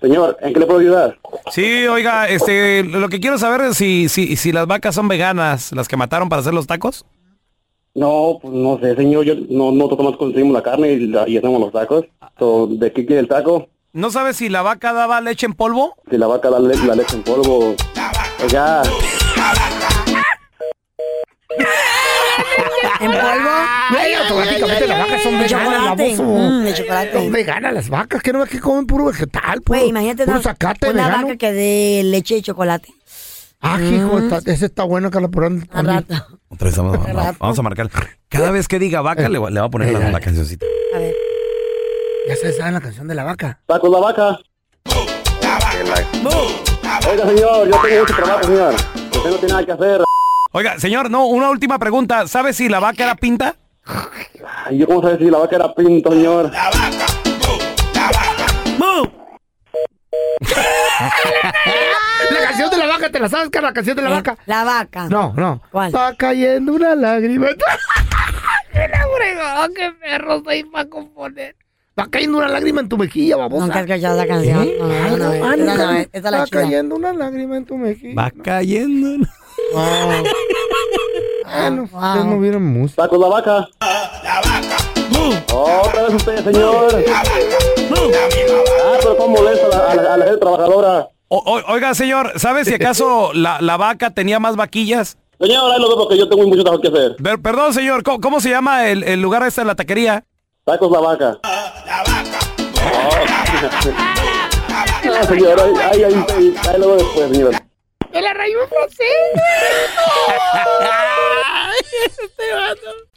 Señor, 0.00 0.36
¿en 0.40 0.52
qué 0.52 0.60
le 0.60 0.66
puedo 0.66 0.80
ayudar? 0.80 1.18
Sí, 1.50 1.86
oiga, 1.86 2.28
este, 2.28 2.84
lo 2.84 3.08
que 3.08 3.18
quiero 3.20 3.36
saber 3.38 3.62
es 3.62 3.76
si, 3.76 4.08
si, 4.08 4.36
si 4.36 4.52
las 4.52 4.66
vacas 4.66 4.94
son 4.94 5.08
veganas, 5.08 5.72
las 5.72 5.88
que 5.88 5.96
mataron 5.96 6.28
para 6.28 6.40
hacer 6.40 6.54
los 6.54 6.66
tacos. 6.66 7.04
No, 7.94 8.38
pues 8.40 8.54
no 8.54 8.78
sé, 8.80 8.94
señor. 8.94 9.24
Yo, 9.24 9.34
no, 9.50 9.72
nosotros 9.72 10.08
más 10.10 10.16
conseguimos 10.16 10.52
la 10.54 10.62
carne 10.62 10.92
y, 10.92 11.06
la- 11.08 11.28
y 11.28 11.36
hacemos 11.36 11.60
los 11.60 11.72
tacos. 11.72 12.04
So, 12.38 12.68
¿De 12.68 12.92
qué 12.92 13.04
quiere 13.04 13.20
el 13.20 13.28
taco? 13.28 13.68
¿No 13.92 14.10
sabes 14.10 14.36
si 14.36 14.48
la 14.48 14.62
vaca 14.62 14.92
daba 14.92 15.20
leche 15.20 15.46
en 15.46 15.54
polvo? 15.54 15.94
Si 16.08 16.16
la 16.16 16.28
vaca 16.28 16.48
da 16.50 16.60
le- 16.60 16.76
la 16.86 16.94
leche 16.94 17.16
en 17.16 17.24
polvo. 17.24 17.74
Oiga, 18.44 18.82
¿En 23.00 23.10
polvo? 23.12 23.50
Güey, 23.90 24.14
automáticamente 24.14 24.86
las 24.86 24.98
vacas 24.98 25.22
son 25.22 25.32
De 25.32 25.38
veganas, 25.44 25.66
chocolate. 25.72 26.02
baboso. 26.16 26.22
Mm, 26.24 26.64
de 26.64 26.74
chocolate. 26.74 27.12
Son 27.12 27.32
veganas 27.32 27.72
las 27.74 27.88
vacas, 27.88 28.22
que 28.22 28.32
no 28.32 28.38
ves 28.40 28.50
que 28.50 28.60
comen 28.60 28.86
puro 28.86 29.04
vegetal, 29.06 29.62
puro, 29.62 29.78
Güey, 29.78 29.90
imagínate 29.90 30.24
puro 30.24 30.36
una, 30.36 30.42
zacate 30.42 30.90
una 30.90 31.06
vegano. 31.06 31.26
vaca 31.26 31.36
que 31.38 31.52
dé 31.52 32.02
leche 32.04 32.36
y 32.38 32.42
chocolate. 32.42 32.92
Ah, 33.60 33.80
hijo, 33.80 34.18
está- 34.18 34.38
ese 34.52 34.66
está 34.66 34.84
bueno 34.84 35.10
que 35.10 35.20
lo 35.20 35.30
ponen. 35.30 35.68
Al 35.72 35.86
rato. 35.86 36.14
Otra 36.48 36.66
vez 36.68 36.76
vamos, 36.76 36.92
vamos- 36.98 37.12
rato. 37.14 37.36
vamos 37.40 37.58
a 37.58 37.62
marcar. 37.62 37.90
Cada 38.28 38.50
vez 38.52 38.68
que 38.68 38.78
diga 38.78 39.00
vaca, 39.00 39.28
le, 39.28 39.38
va- 39.38 39.50
le 39.50 39.58
va 39.60 39.66
a 39.66 39.70
poner 39.70 39.92
la, 39.92 40.10
la 40.10 40.20
cancioncita. 40.20 40.64
A 40.94 40.98
ver. 40.98 41.14
Ya 42.28 42.36
se 42.36 42.52
sabe 42.52 42.72
la 42.72 42.80
canción 42.80 43.08
de 43.08 43.14
la 43.14 43.24
vaca. 43.24 43.60
tacos 43.66 43.90
la 43.90 43.98
vaca. 43.98 44.38
Oiga, 47.10 47.26
señor, 47.26 47.68
yo 47.68 47.80
tengo 47.82 48.00
mucho 48.00 48.14
trabajo, 48.14 48.44
señor. 48.44 48.74
Usted 48.74 49.30
no 49.30 49.36
tiene 49.36 49.48
nada 49.54 49.64
que 49.66 49.72
hacer. 49.72 50.02
Oiga, 50.50 50.78
señor, 50.78 51.10
no, 51.10 51.26
una 51.26 51.50
última 51.50 51.78
pregunta. 51.78 52.26
¿Sabe 52.26 52.52
si 52.52 52.68
la 52.68 52.80
vaca 52.80 53.04
era 53.04 53.14
pinta? 53.14 53.56
Ay, 53.84 54.78
¿Yo 54.78 54.86
cómo 54.86 55.06
sé 55.06 55.18
si 55.18 55.24
la 55.24 55.38
vaca 55.38 55.56
era 55.56 55.74
pinto, 55.74 56.10
señor? 56.10 56.50
La 62.30 62.40
canción 62.42 62.70
de 62.70 62.76
la 62.78 62.86
vaca, 62.86 63.10
¿te 63.10 63.20
la 63.20 63.28
sabes, 63.28 63.50
que 63.50 63.60
la 63.60 63.72
canción 63.72 63.96
de 63.96 64.02
la 64.02 64.10
vaca? 64.10 64.36
La 64.46 64.64
vaca. 64.64 65.08
No, 65.08 65.32
no. 65.36 65.62
¿Cuál? 65.70 65.94
Va 65.94 66.14
cayendo 66.14 66.72
una 66.72 66.94
lágrima. 66.94 67.48
¡Qué 68.72 68.88
la 68.88 69.06
fregó! 69.16 69.74
¡Qué 69.74 69.92
perro 70.00 70.42
soy 70.44 70.64
para 70.64 70.88
componer! 70.88 71.56
Va 71.98 72.06
cayendo 72.08 72.38
una 72.38 72.48
lágrima 72.48 72.80
en 72.80 72.88
tu 72.88 72.96
mejilla, 72.96 73.36
babosa. 73.36 73.66
Nunca 73.66 73.80
has 73.80 73.86
escuchado 73.88 74.18
esa 74.18 74.26
canción. 74.26 74.68
No, 74.78 74.86
no, 74.86 75.16
no, 75.16 75.66
no 75.66 76.30
la 76.30 76.46
cayendo 76.46 76.96
una 76.96 77.12
lágrima 77.12 77.56
en 77.56 77.64
tu 77.64 77.76
mejilla. 77.76 78.14
Va 78.14 78.30
cayendo. 79.74 80.28
Ah. 81.94 82.14
Ustedes 82.14 82.26
no 82.26 82.40
vieron 82.40 82.64
música. 82.64 83.02
Tacos 83.02 83.18
la 83.18 83.28
vaca. 83.28 83.68
Otra 85.52 86.02
vez 86.04 86.14
usted, 86.14 86.44
señor. 86.44 87.04
Ah, 87.14 87.22
pero 89.00 89.16
cómo 89.16 89.36
molesta 89.36 89.66
a 89.66 89.68
la, 89.70 89.78
a 89.90 89.94
la- 89.94 90.14
a 90.14 90.16
la 90.16 90.24
gente 90.26 90.40
trabajadora. 90.40 91.08
O- 91.28 91.38
o- 91.44 91.72
oiga, 91.72 91.94
señor, 91.94 92.32
¿sabe 92.36 92.64
si 92.64 92.74
acaso 92.74 93.30
la, 93.34 93.60
la 93.60 93.76
vaca 93.76 94.10
tenía 94.10 94.38
más 94.40 94.56
vaquillas? 94.56 95.18
Señor, 95.40 95.70
ahí 95.72 95.80
lo 95.80 95.88
veo 95.88 95.98
porque 95.98 96.16
yo 96.18 96.28
tengo 96.28 96.46
mucho 96.46 96.62
trabajo 96.62 96.82
que 96.82 96.88
hacer. 96.88 97.16
Per- 97.22 97.40
perdón, 97.40 97.72
señor, 97.74 98.02
¿cómo, 98.02 98.20
cómo 98.20 98.40
se 98.40 98.50
llama 98.50 98.86
el, 98.88 99.02
el 99.04 99.20
lugar 99.20 99.42
este 99.46 99.60
en 99.60 99.66
la 99.68 99.74
taquería? 99.74 100.24
Tacos 100.64 100.90
la 100.90 101.00
vaca. 101.00 101.38
Ah, 101.42 101.72
señor, 105.28 105.60
ahí, 105.60 105.72
ahí, 105.92 106.02
ahí, 106.04 106.24
ahí, 106.36 106.54
ahí 106.68 106.78
lo 106.80 106.86
veo 106.88 106.96
después, 106.96 107.30
señor. 107.30 107.54
¡Me 108.12 108.22
la 108.22 108.32
rayó 108.34 108.66
francés! 108.68 109.06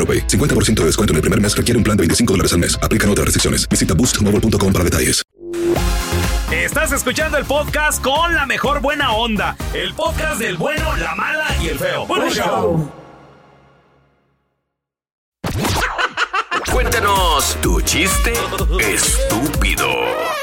AroPay. 0.00 0.26
50% 0.26 0.80
de 0.80 0.86
descuento 0.86 1.12
en 1.12 1.16
el 1.16 1.22
primer 1.22 1.40
mes 1.40 1.54
requiere 1.54 1.76
un 1.76 1.84
plan 1.84 1.96
de 1.96 2.02
25 2.02 2.32
dólares 2.32 2.54
al 2.54 2.60
mes. 2.60 2.78
Aplican 2.82 3.10
otras 3.10 3.26
restricciones. 3.26 3.68
Visita 3.68 3.94
boostmobile.com 3.94 4.72
para 4.72 4.84
detalles. 4.84 5.22
Estás 6.50 6.92
escuchando 6.92 7.38
el 7.38 7.44
podcast 7.44 8.02
con 8.02 8.34
la 8.34 8.46
mejor 8.46 8.80
buena 8.80 9.12
onda. 9.12 9.56
El 9.72 9.94
podcast 9.94 10.40
del 10.40 10.56
bueno, 10.56 10.96
la 10.96 11.14
mala 11.14 11.46
y 11.62 11.68
el 11.68 11.78
feo. 11.78 12.06
Bueno, 12.06 12.28
show. 12.30 12.90
Cuéntanos 16.72 17.56
tu 17.60 17.80
chiste 17.82 18.32
estúpido. 18.80 19.86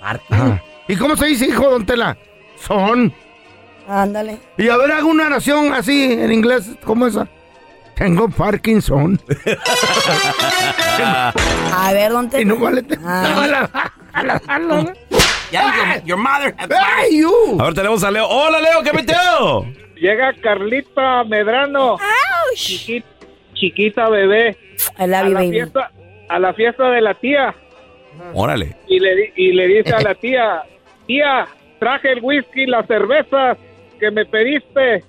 Parking. 0.00 0.34
Ajá. 0.34 0.62
¿Y 0.88 0.96
cómo 0.96 1.16
se 1.16 1.26
dice, 1.26 1.46
hijo, 1.46 1.70
Don 1.70 1.86
Tela? 1.86 2.16
Son. 2.60 3.12
Ándale. 3.88 4.38
Y 4.56 4.68
a 4.68 4.76
ver, 4.76 4.92
hago 4.92 5.08
una 5.08 5.26
oración 5.26 5.72
así 5.72 6.12
en 6.12 6.32
inglés, 6.32 6.70
¿cómo 6.84 7.06
esa? 7.06 7.28
Tengo 7.94 8.28
Parkinson. 8.28 9.20
A 10.98 11.92
ver, 11.92 12.10
¿dónde? 12.12 12.40
y 12.40 12.44
no 12.44 12.56
vale. 12.56 12.82
te- 12.82 12.98
Ah. 13.04 13.42
a 13.42 13.46
la- 13.46 13.70
a 14.12 14.22
la- 14.22 14.42
a 14.46 14.58
la- 14.58 14.92
Yeah, 15.50 15.72
your, 15.76 16.04
your 16.04 16.18
mother 16.18 16.54
¡Ay, 16.58 17.20
you! 17.20 17.60
A 17.60 17.64
ver, 17.64 17.74
tenemos 17.74 18.02
a 18.02 18.10
Leo. 18.10 18.26
Hola, 18.26 18.60
Leo, 18.60 18.82
¿qué 18.82 18.92
meteo? 18.92 19.66
Llega 19.96 20.32
Carlita 20.42 21.22
Medrano, 21.24 21.96
chiqui- 22.56 23.04
chiquita 23.54 24.08
bebé, 24.08 24.56
I 24.98 25.06
love 25.06 25.14
a 25.14 25.22
you, 25.24 25.32
la 25.32 25.40
baby. 25.40 25.50
fiesta, 25.52 25.90
a 26.28 26.38
la 26.40 26.52
fiesta 26.54 26.90
de 26.90 27.00
la 27.00 27.14
tía 27.14 27.54
Órale. 28.34 28.76
y 28.88 28.98
le 28.98 29.14
di- 29.14 29.32
y 29.36 29.52
le 29.52 29.68
dice 29.68 29.94
a 29.94 30.00
la 30.00 30.14
tía, 30.20 30.62
tía, 31.06 31.46
traje 31.78 32.12
el 32.12 32.18
whisky, 32.22 32.66
las 32.66 32.86
cervezas 32.88 33.56
que 33.98 34.10
me 34.10 34.24
pediste 34.26 35.04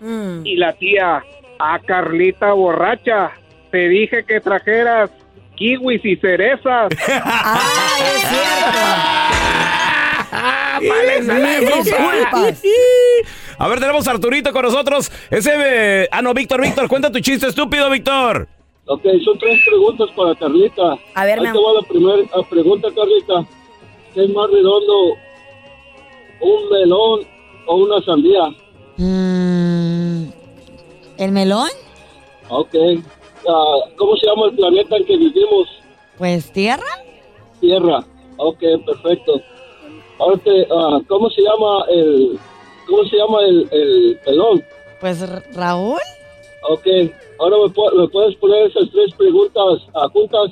Mm. 0.00 0.44
y 0.44 0.56
la 0.56 0.74
tía, 0.74 1.22
a 1.58 1.78
Carlita 1.78 2.52
borracha, 2.52 3.30
te 3.70 3.88
dije 3.88 4.24
que 4.26 4.40
trajeras 4.40 5.10
kiwis 5.56 6.04
y 6.04 6.16
cerezas. 6.16 6.88
Ah, 7.08 7.98
es 8.14 8.20
cierto. 8.28 8.78
Ah. 10.32 10.78
A 13.58 13.68
ver, 13.68 13.80
tenemos 13.80 14.06
a 14.06 14.10
Arturito 14.10 14.52
con 14.52 14.62
nosotros. 14.62 15.10
Ese. 15.30 15.50
eh, 15.56 16.08
Ah, 16.10 16.20
no, 16.20 16.34
Víctor, 16.34 16.60
Víctor, 16.60 16.88
cuenta 16.88 17.10
tu 17.10 17.20
chiste 17.20 17.46
estúpido, 17.46 17.88
Víctor. 17.88 18.46
Ok, 18.84 19.02
son 19.24 19.38
tres 19.38 19.58
preguntas 19.66 20.08
para 20.14 20.34
Carlita. 20.34 20.82
A 21.14 21.24
ver, 21.24 21.38
Ahí 21.40 21.46
te 21.46 21.52
va 21.58 21.72
la 21.80 21.88
primera 21.88 22.22
pregunta, 22.50 22.88
Carlita. 22.94 23.46
¿Qué 24.14 24.24
es 24.24 24.30
más 24.30 24.50
redondo, 24.50 25.16
un 26.40 26.68
melón 26.70 27.20
o 27.66 27.76
una 27.76 28.00
sandía? 28.02 28.42
Mm, 28.96 30.28
¿El 31.18 31.32
melón? 31.32 31.68
Ok. 32.48 32.74
Ah, 33.48 33.78
¿Cómo 33.96 34.16
se 34.16 34.26
llama 34.26 34.46
el 34.46 34.56
planeta 34.56 34.96
en 34.96 35.04
que 35.04 35.16
vivimos? 35.16 35.68
Pues 36.18 36.50
tierra. 36.52 36.84
Tierra. 37.60 38.04
Ok, 38.38 38.58
perfecto. 38.84 39.40
Ahora, 40.18 40.38
te- 40.38 40.66
ah, 40.70 41.00
¿cómo 41.08 41.28
se 41.30 41.42
llama 41.42 41.84
el, 41.90 42.38
cómo 42.86 43.04
se 43.04 43.16
llama 43.16 43.40
el, 43.42 43.68
el 43.70 44.18
pelón? 44.24 44.64
Pues 45.00 45.20
Raúl. 45.54 46.00
Ok. 46.70 46.86
Ahora 47.38 47.56
me, 47.58 48.00
me 48.02 48.08
puedes 48.08 48.34
poner 48.36 48.66
esas 48.66 48.90
tres 48.90 49.12
preguntas 49.16 49.82
ah, 49.94 50.08
juntas. 50.12 50.50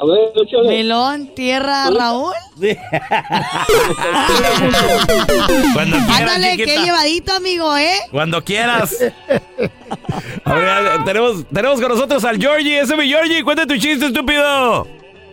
A 0.00 0.06
ver, 0.06 0.32
échale. 0.34 0.68
Melón, 0.68 1.26
tierra, 1.34 1.90
Raúl. 1.90 2.32
Cuando 5.74 5.96
quieras, 5.98 6.20
Ándale, 6.20 6.56
qué 6.56 6.78
llevadito, 6.78 7.34
amigo, 7.34 7.76
¿eh? 7.76 7.98
Cuando 8.10 8.42
quieras. 8.42 9.12
A 10.44 10.54
ver, 10.54 11.04
tenemos, 11.04 11.44
tenemos 11.52 11.78
con 11.82 11.90
nosotros 11.90 12.24
al 12.24 12.38
Georgie. 12.38 12.80
Ese 12.80 12.94
es 12.94 12.98
mi 12.98 13.08
Georgie. 13.08 13.44
Cuenta 13.44 13.66
tu 13.66 13.76
chiste 13.76 14.06
estúpido. 14.06 14.86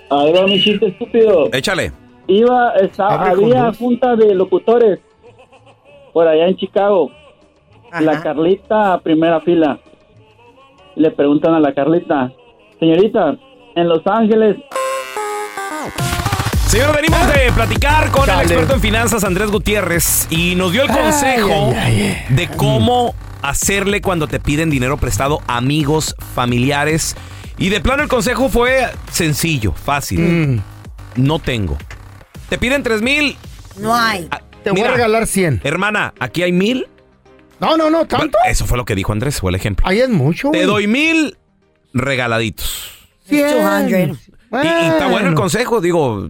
Ahí 0.10 0.34
va 0.34 0.46
mi 0.46 0.62
chiste 0.62 0.88
estúpido. 0.88 1.48
Échale. 1.54 1.94
Iba, 2.28 2.74
con 2.98 3.06
había 3.06 3.72
junta 3.72 4.18
de 4.18 4.36
locutores 4.36 5.00
por 6.12 6.28
allá 6.28 6.46
en 6.46 6.58
Chicago. 6.58 7.10
La 8.02 8.22
Carlita 8.22 8.96
a 8.96 9.00
primera 9.00 9.40
fila. 9.40 9.80
Le 10.96 11.10
preguntan 11.12 11.54
a 11.54 11.62
la 11.62 11.74
Carlita, 11.74 12.34
señorita, 12.80 13.38
en 13.78 13.88
Los 13.88 14.02
Ángeles, 14.08 14.58
Señor, 16.68 16.94
venimos 16.96 17.26
de 17.34 17.52
platicar 17.54 18.12
con 18.12 18.30
el 18.30 18.40
experto 18.42 18.74
en 18.74 18.82
finanzas 18.82 19.24
Andrés 19.24 19.50
Gutiérrez 19.52 20.28
y 20.30 20.56
nos 20.56 20.74
dio 20.74 20.82
el 20.84 20.90
consejo 20.90 21.74
ay, 21.78 22.18
ay, 22.28 22.36
de 22.36 22.48
cómo 22.50 23.16
hacerle 23.42 24.02
cuando 24.02 24.28
te 24.28 24.40
piden 24.40 24.70
dinero 24.70 24.98
prestado 24.98 25.42
amigos, 25.48 26.16
familiares. 26.36 27.16
Y 27.58 27.70
de 27.70 27.80
plano 27.80 28.04
el 28.04 28.10
consejo 28.10 28.50
fue 28.50 28.88
sencillo, 29.12 29.72
fácil. 29.72 30.20
Mm, 30.20 30.62
No 31.16 31.40
tengo. 31.40 31.78
Te 32.50 32.58
piden 32.58 32.84
tres 32.84 33.02
mil. 33.02 33.38
No 33.80 33.96
hay. 33.96 34.28
Ah, 34.32 34.42
te 34.64 34.72
voy 34.72 34.82
a 34.82 34.92
regalar 34.92 35.26
100. 35.26 35.62
Hermana, 35.64 36.14
aquí 36.20 36.44
hay 36.44 36.52
mil. 36.52 36.88
No, 37.60 37.78
no, 37.78 37.90
no, 37.90 38.06
¿tanto? 38.06 38.18
Bueno, 38.38 38.52
eso 38.52 38.66
fue 38.66 38.78
lo 38.78 38.86
que 38.86 38.94
dijo 38.94 39.14
Andrés, 39.14 39.40
fue 39.40 39.52
el 39.52 39.56
ejemplo. 39.56 39.88
Ahí 39.88 40.00
es 40.02 40.10
mucho, 40.10 40.50
Te 40.52 40.58
güey. 40.60 40.68
doy 40.68 40.88
mil 40.88 41.38
regaladitos. 41.94 42.92
100. 43.28 44.18
Y, 44.52 44.56
y 44.56 44.88
está 44.88 45.08
bueno 45.08 45.30
el 45.30 45.36
consejo, 45.36 45.82
digo. 45.82 46.30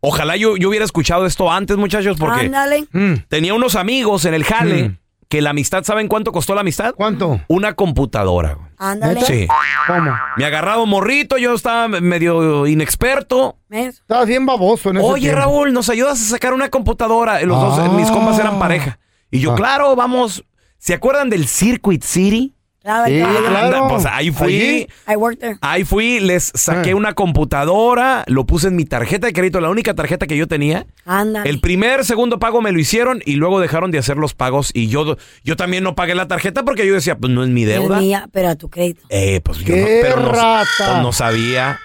Ojalá 0.00 0.36
yo, 0.36 0.56
yo 0.56 0.68
hubiera 0.68 0.84
escuchado 0.84 1.26
esto 1.26 1.50
antes, 1.50 1.76
muchachos, 1.76 2.16
porque. 2.18 2.50
Mm, 2.92 3.14
tenía 3.28 3.54
unos 3.54 3.74
amigos 3.76 4.24
en 4.24 4.34
el 4.34 4.44
jale 4.44 4.88
Mm. 4.90 4.98
que 5.28 5.40
la 5.40 5.50
amistad, 5.50 5.82
¿saben 5.84 6.08
cuánto 6.08 6.30
costó 6.32 6.54
la 6.54 6.60
amistad? 6.60 6.94
¿Cuánto? 6.94 7.40
Una 7.48 7.72
computadora. 7.74 8.54
güey. 8.54 8.68
Ándale. 8.78 9.22
Sí. 9.22 9.46
¿Cómo? 9.86 10.12
Me 10.36 10.44
agarrado 10.44 10.84
morrito, 10.86 11.38
yo 11.38 11.54
estaba 11.54 11.88
medio 11.88 12.66
inexperto. 12.66 13.56
¿Ves? 13.68 14.00
Estabas 14.00 14.26
bien 14.26 14.44
baboso 14.44 14.90
en 14.90 14.98
ese 14.98 15.06
Oye, 15.06 15.22
tiempo. 15.22 15.38
Raúl, 15.40 15.72
¿nos 15.72 15.88
ayudas 15.88 16.20
a 16.20 16.24
sacar 16.24 16.52
una 16.52 16.68
computadora? 16.68 17.40
Los 17.42 17.58
dos, 17.60 17.78
Ah. 17.78 17.88
mis 17.88 18.10
compas 18.10 18.38
eran 18.38 18.58
pareja. 18.58 18.98
Y 19.30 19.38
yo, 19.40 19.52
Ah. 19.52 19.56
claro, 19.56 19.96
vamos. 19.96 20.44
¿Se 20.78 20.92
acuerdan 20.94 21.30
del 21.30 21.46
Circuit 21.46 22.02
City? 22.02 22.54
Claro, 22.82 23.06
Sí, 23.06 23.18
claro. 23.18 23.38
claro. 23.46 23.76
Anda, 23.76 23.88
pues 23.88 24.06
ahí 24.06 24.30
fui. 24.32 24.88
I 25.08 25.14
worked 25.16 25.38
there. 25.40 25.56
Ahí 25.60 25.84
fui, 25.84 26.18
les 26.20 26.50
saqué 26.54 26.90
Ah. 26.90 26.96
una 26.96 27.12
computadora, 27.14 28.24
lo 28.26 28.44
puse 28.44 28.68
en 28.68 28.76
mi 28.76 28.84
tarjeta 28.84 29.26
de 29.28 29.32
crédito, 29.32 29.60
la 29.60 29.70
única 29.70 29.94
tarjeta 29.94 30.26
que 30.26 30.36
yo 30.36 30.48
tenía. 30.48 30.86
Ándale. 31.04 31.48
El 31.48 31.60
primer, 31.60 32.04
segundo 32.04 32.38
pago 32.38 32.60
me 32.60 32.72
lo 32.72 32.78
hicieron 32.80 33.22
y 33.24 33.34
luego 33.36 33.60
dejaron 33.60 33.90
de 33.90 33.98
hacer 33.98 34.16
los 34.16 34.34
pagos 34.34 34.70
y 34.74 34.88
yo, 34.88 35.16
yo 35.44 35.56
también 35.56 35.84
no 35.84 35.94
pagué 35.94 36.14
la 36.14 36.26
tarjeta 36.28 36.64
porque 36.64 36.86
yo 36.86 36.94
decía, 36.94 37.16
pues 37.16 37.32
no 37.32 37.44
es 37.44 37.50
mi 37.50 37.62
Es 37.62 37.68
deuda. 37.68 38.00
mía, 38.00 38.28
pero 38.32 38.48
a 38.48 38.56
tu 38.56 38.68
crédito. 38.68 39.02
Eh, 39.10 39.40
pues 39.44 39.58
yo 39.58 39.66
¡Qué 39.66 39.80
no, 39.80 39.86
pero 40.08 40.16
no, 40.20 40.32
rata! 40.32 40.66
pues 40.78 41.02
no 41.02 41.12
sabía. 41.12 41.78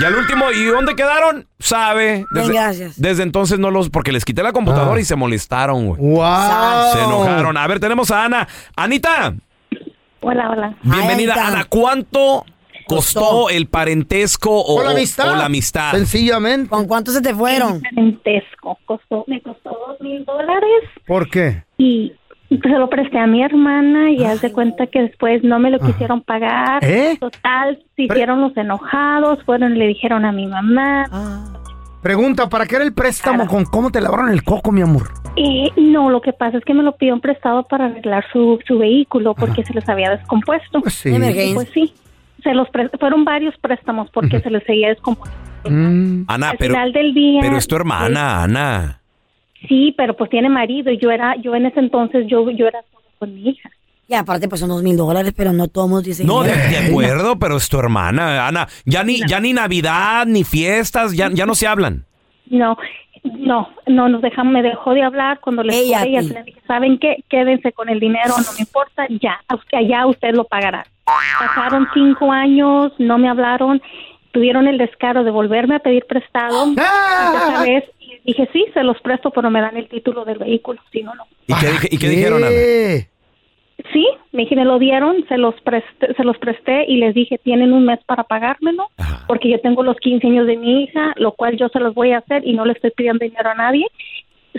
Y 0.00 0.04
al 0.04 0.14
último, 0.14 0.50
¿y 0.52 0.64
dónde 0.64 0.94
quedaron? 0.94 1.46
Sabe. 1.58 2.24
Bien, 2.32 2.48
gracias. 2.48 3.00
Desde 3.00 3.22
entonces 3.22 3.58
no 3.58 3.70
los, 3.70 3.88
porque 3.90 4.12
les 4.12 4.24
quité 4.24 4.42
la 4.42 4.52
computadora 4.52 4.96
Ah. 4.96 5.00
y 5.00 5.04
se 5.04 5.16
molestaron, 5.16 5.86
güey. 5.86 6.00
¡Wow! 6.00 6.92
Se 6.92 6.98
enojaron. 7.04 7.56
A 7.56 7.66
ver, 7.66 7.80
tenemos 7.80 8.10
a 8.10 8.24
Ana. 8.24 8.46
Anita, 8.76 9.34
Hola, 10.20 10.50
hola. 10.50 10.76
bienvenida. 10.82 11.34
Ana, 11.46 11.64
¿cuánto 11.68 12.44
costó, 12.88 13.20
Costó. 13.20 13.50
el 13.50 13.66
parentesco 13.68 14.50
o, 14.50 14.80
O 14.80 14.82
la 14.82 14.90
amistad. 14.90 15.32
o 15.32 15.36
la 15.36 15.46
amistad? 15.46 15.92
Sencillamente. 15.92 16.68
¿Con 16.68 16.86
cuánto 16.86 17.10
se 17.12 17.20
te 17.20 17.32
fueron? 17.34 17.80
Parentesco. 17.80 18.78
Costó, 18.86 19.24
me 19.28 19.40
costó 19.42 19.70
dos 19.70 20.00
mil 20.00 20.24
dólares 20.24 20.82
¿Por 21.06 21.28
qué? 21.30 21.62
y 21.78 22.12
se 22.48 22.68
lo 22.68 22.88
presté 22.88 23.18
a 23.18 23.26
mi 23.26 23.42
hermana 23.42 24.10
y 24.10 24.24
haz 24.24 24.40
de 24.42 24.52
cuenta 24.52 24.86
que 24.86 25.02
después 25.02 25.42
no 25.42 25.58
me 25.58 25.70
lo 25.70 25.78
quisieron 25.80 26.20
pagar. 26.22 26.84
¿Eh? 26.84 27.16
Total, 27.20 27.76
se 27.96 28.06
Pre- 28.06 28.16
hicieron 28.16 28.40
los 28.40 28.56
enojados, 28.56 29.42
fueron 29.44 29.74
y 29.74 29.78
le 29.78 29.86
dijeron 29.88 30.24
a 30.24 30.32
mi 30.32 30.46
mamá. 30.46 31.04
Pregunta, 32.02 32.48
¿para 32.48 32.66
qué 32.66 32.76
era 32.76 32.84
el 32.84 32.92
préstamo? 32.94 33.46
¿Con 33.48 33.64
cómo 33.64 33.90
te 33.90 34.00
lavaron 34.00 34.28
el 34.28 34.44
coco, 34.44 34.70
mi 34.70 34.80
amor? 34.82 35.08
Eh, 35.34 35.70
no, 35.76 36.08
lo 36.08 36.20
que 36.20 36.32
pasa 36.32 36.58
es 36.58 36.64
que 36.64 36.72
me 36.72 36.82
lo 36.84 36.92
pidieron 36.96 37.20
prestado 37.20 37.64
para 37.64 37.86
arreglar 37.86 38.24
su, 38.32 38.58
su 38.66 38.78
vehículo 38.78 39.34
porque 39.34 39.64
se 39.64 39.74
les 39.74 39.88
había 39.88 40.10
descompuesto. 40.10 40.80
Pues 40.82 40.94
sí. 40.94 41.10
Pues 41.54 41.68
sí, 41.74 41.92
se 42.44 42.54
los 42.54 42.68
pre- 42.70 42.90
fueron 43.00 43.24
varios 43.24 43.56
préstamos 43.58 44.08
porque 44.10 44.40
se 44.40 44.50
les 44.50 44.62
seguía 44.64 44.88
descompuesto. 44.90 45.36
Mm, 45.68 46.26
Ana, 46.28 46.50
Al 46.50 46.56
pero, 46.58 46.74
final 46.74 46.92
del 46.92 47.12
día, 47.12 47.40
pero 47.42 47.56
es 47.56 47.66
tu 47.66 47.74
hermana, 47.74 48.44
Ana. 48.44 49.00
Sí, 49.68 49.94
pero 49.96 50.16
pues 50.16 50.30
tiene 50.30 50.48
marido 50.48 50.90
y 50.90 50.98
yo 50.98 51.10
era, 51.10 51.36
yo 51.36 51.54
en 51.54 51.66
ese 51.66 51.80
entonces 51.80 52.26
yo, 52.28 52.48
yo 52.50 52.66
era 52.66 52.82
solo 52.92 53.04
con 53.18 53.34
mi 53.34 53.50
hija. 53.50 53.70
Y 54.08 54.14
aparte, 54.14 54.48
pues 54.48 54.60
son 54.60 54.68
dos 54.68 54.82
mil 54.82 54.96
dólares, 54.96 55.32
pero 55.36 55.52
no 55.52 55.66
todos 55.66 56.04
dicen. 56.04 56.26
No, 56.28 56.42
de, 56.44 56.52
acuerdo, 56.52 57.38
pero 57.38 57.56
es 57.56 57.68
tu 57.68 57.78
hermana, 57.78 58.46
Ana. 58.46 58.68
Ya 58.84 59.02
ni, 59.02 59.20
ya 59.26 59.40
ni 59.40 59.52
Navidad, 59.52 60.26
ni 60.26 60.44
fiestas, 60.44 61.12
ya, 61.16 61.28
ya 61.32 61.44
no 61.44 61.56
se 61.56 61.66
hablan. 61.66 62.04
No, 62.48 62.76
no, 63.24 63.68
no 63.88 64.08
nos 64.08 64.22
dejan, 64.22 64.52
me 64.52 64.62
dejó 64.62 64.94
de 64.94 65.02
hablar 65.02 65.40
cuando 65.40 65.64
les 65.64 65.74
Ella 65.74 66.02
a 66.02 66.04
cobré, 66.04 66.20
ti. 66.20 66.28
ya 66.28 66.34
le 66.34 66.42
dije, 66.44 66.60
¿saben 66.68 66.98
qué? 66.98 67.24
Quédense 67.28 67.72
con 67.72 67.88
el 67.88 67.98
dinero, 67.98 68.28
no 68.28 68.52
me 68.52 68.60
importa, 68.60 69.06
ya, 69.20 69.40
allá 69.72 70.06
usted 70.06 70.34
lo 70.34 70.44
pagará. 70.44 70.86
Pasaron 71.40 71.88
cinco 71.92 72.30
años, 72.30 72.92
no 72.98 73.18
me 73.18 73.28
hablaron, 73.28 73.82
tuvieron 74.30 74.68
el 74.68 74.78
descaro 74.78 75.24
de 75.24 75.32
volverme 75.32 75.76
a 75.76 75.80
pedir 75.80 76.04
prestado. 76.06 76.66
¡Ah! 76.78 77.32
Y 77.32 77.36
esta 77.36 77.62
vez 77.62 77.84
dije, 78.26 78.48
sí, 78.52 78.66
se 78.74 78.82
los 78.82 79.00
presto, 79.00 79.30
pero 79.30 79.50
me 79.50 79.60
dan 79.60 79.76
el 79.76 79.88
título 79.88 80.24
del 80.24 80.38
vehículo, 80.38 80.80
si 80.92 81.02
no, 81.02 81.14
no. 81.14 81.24
¿Y 81.46 81.54
qué, 81.54 81.88
y 81.90 81.98
qué 81.98 82.08
dijeron, 82.08 82.44
Ana? 82.44 82.54
Sí, 83.92 84.06
me, 84.32 84.42
dije, 84.42 84.56
me 84.56 84.64
lo 84.64 84.78
dieron, 84.78 85.24
se 85.28 85.36
los, 85.36 85.54
presté, 85.60 86.14
se 86.14 86.24
los 86.24 86.38
presté 86.38 86.86
y 86.88 86.96
les 86.96 87.14
dije, 87.14 87.38
tienen 87.38 87.72
un 87.72 87.84
mes 87.84 88.00
para 88.06 88.24
pagármelo, 88.24 88.88
porque 89.28 89.50
yo 89.50 89.60
tengo 89.60 89.82
los 89.82 89.96
15 89.98 90.26
años 90.26 90.46
de 90.46 90.56
mi 90.56 90.84
hija, 90.84 91.12
lo 91.16 91.32
cual 91.32 91.56
yo 91.56 91.68
se 91.68 91.80
los 91.80 91.94
voy 91.94 92.12
a 92.12 92.18
hacer 92.18 92.46
y 92.46 92.54
no 92.54 92.64
le 92.64 92.72
estoy 92.72 92.90
pidiendo 92.90 93.24
dinero 93.24 93.50
a 93.50 93.54
nadie. 93.54 93.86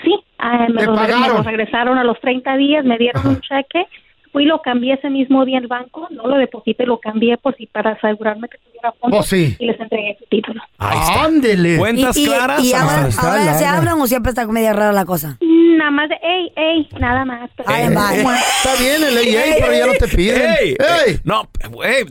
Sí, 0.03 0.15
ah, 0.37 0.67
me, 0.69 0.81
¿Te 0.81 0.85
los, 0.85 0.99
me 0.99 1.07
pagaron? 1.07 1.37
los 1.37 1.45
regresaron 1.45 1.97
a 1.97 2.03
los 2.03 2.19
30 2.19 2.57
días, 2.57 2.85
me 2.85 2.97
dieron 2.99 3.25
un 3.25 3.41
cheque, 3.41 3.87
fui 4.31 4.43
y 4.43 4.45
lo 4.47 4.61
cambié 4.61 4.93
ese 4.93 5.09
mismo 5.09 5.43
día 5.45 5.57
al 5.57 5.67
banco, 5.67 6.07
no 6.11 6.27
lo 6.27 6.37
deposité, 6.37 6.85
lo 6.85 6.99
cambié 6.99 7.37
por 7.37 7.55
si 7.55 7.65
para 7.67 7.91
asegurarme 7.91 8.47
que 8.49 8.57
tuviera 8.59 8.91
fondos 8.99 9.19
Oh, 9.19 9.23
sí. 9.23 9.55
y 9.59 9.65
les 9.65 9.79
entregué 9.79 10.15
su 10.19 10.25
título. 10.25 10.61
Ándele. 10.77 11.77
Cuentas 11.77 12.17
y, 12.17 12.25
claras. 12.25 12.63
y 12.63 12.73
ahora, 12.73 13.09
ya 13.45 13.53
se 13.53 13.65
hablan 13.65 13.99
o 13.99 14.07
siempre 14.07 14.29
está 14.31 14.45
media 14.47 14.73
rara 14.73 14.91
la 14.91 15.05
cosa. 15.05 15.37
Nada 15.41 15.91
más 15.91 16.09
de, 16.09 16.15
ey, 16.21 16.51
ey, 16.55 16.89
nada 16.99 17.23
más. 17.25 17.49
pero- 17.55 17.69
bye. 17.69 17.85
Está 17.87 18.75
bien 18.79 19.03
el 19.03 19.17
AA, 19.17 19.55
pero 19.59 19.73
ya 19.73 19.85
no 19.87 19.93
te 19.93 20.07
piden. 20.07 20.41
¡Ey! 20.59 20.69
¡Ey! 21.07 21.19
No, 21.23 21.43
ey, 21.83 22.05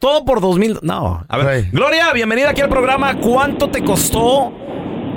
todo 0.00 0.24
por 0.24 0.40
dos 0.40 0.58
mil. 0.58 0.76
No. 0.82 1.24
A 1.28 1.36
ver. 1.38 1.46
Ey. 1.64 1.70
Gloria, 1.72 2.12
bienvenida 2.12 2.50
aquí 2.50 2.60
al 2.60 2.68
programa. 2.68 3.16
¿Cuánto 3.18 3.68
te 3.70 3.82
costó 3.84 4.52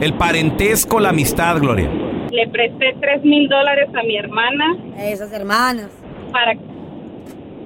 el 0.02 0.14
parentesco, 0.14 1.00
la 1.00 1.10
amistad, 1.10 1.58
Gloria? 1.60 1.90
Le 2.32 2.48
presté 2.50 2.96
tres 3.02 3.24
mil 3.24 3.48
dólares 3.48 3.88
a 3.98 4.04
mi 4.04 4.18
hermana 4.18 4.76
Esas 5.00 5.32
hermanas. 5.32 5.88
Para, 6.36 6.54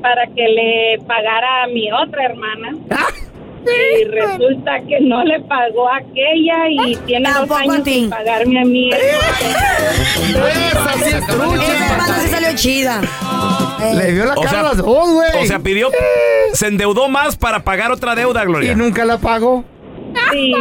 para 0.01 0.27
que 0.27 0.43
le 0.47 0.99
pagara 1.07 1.63
a 1.63 1.67
mi 1.67 1.91
otra 1.91 2.25
hermana. 2.25 2.75
Y 3.65 4.03
resulta 4.05 4.79
que 4.87 4.99
no 5.01 5.23
le 5.23 5.39
pagó 5.41 5.89
a 5.89 5.97
aquella 5.97 6.69
y 6.69 6.95
tiene 7.07 7.29
dos 7.33 7.49
años 7.51 7.81
sin 7.83 8.09
pagarme 8.09 8.61
a 8.61 8.65
mí. 8.65 8.89
Esa 8.91 9.23
sí 10.93 11.03
es 11.15 11.27
trucha. 11.27 11.73
Esa 11.73 11.93
hermana 11.93 12.19
sí 12.19 12.27
salió 12.29 12.55
chida. 12.55 13.01
Eh, 13.81 13.93
Le 13.95 14.11
dio 14.13 14.25
la 14.25 14.35
cara 14.35 14.49
sea- 14.49 14.59
a 14.59 14.63
las 14.63 14.77
dos, 14.77 15.11
güey. 15.13 15.43
O 15.43 15.45
sea, 15.45 15.59
pidió. 15.59 15.89
Se 16.53 16.67
endeudó 16.67 17.09
más 17.09 17.35
para 17.35 17.59
pagar 17.63 17.91
otra 17.91 18.15
deuda, 18.15 18.43
Gloria. 18.45 18.71
Y 18.71 18.75
nunca 18.75 19.03
la 19.05 19.17
pagó. 19.17 19.63
Sí. 20.31 20.53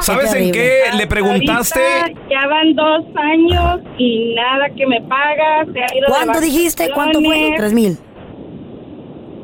¿Sabes 0.00 0.34
Qué 0.34 0.38
en 0.44 0.52
qué 0.52 0.80
le 0.96 1.06
preguntaste? 1.06 1.80
Ahorita 1.80 2.20
ya 2.30 2.46
van 2.46 2.74
dos 2.74 3.04
años 3.16 3.80
y 3.98 4.34
nada 4.34 4.68
que 4.70 4.86
me 4.86 5.00
paga. 5.02 5.64
Se 5.72 5.80
ha 5.80 5.96
ido 5.96 6.06
de 6.06 6.12
¿Cuánto 6.12 6.40
dijiste? 6.40 6.90
¿Cuánto 6.94 7.20
fue? 7.20 7.54
Tres 7.56 7.72
mil. 7.72 7.98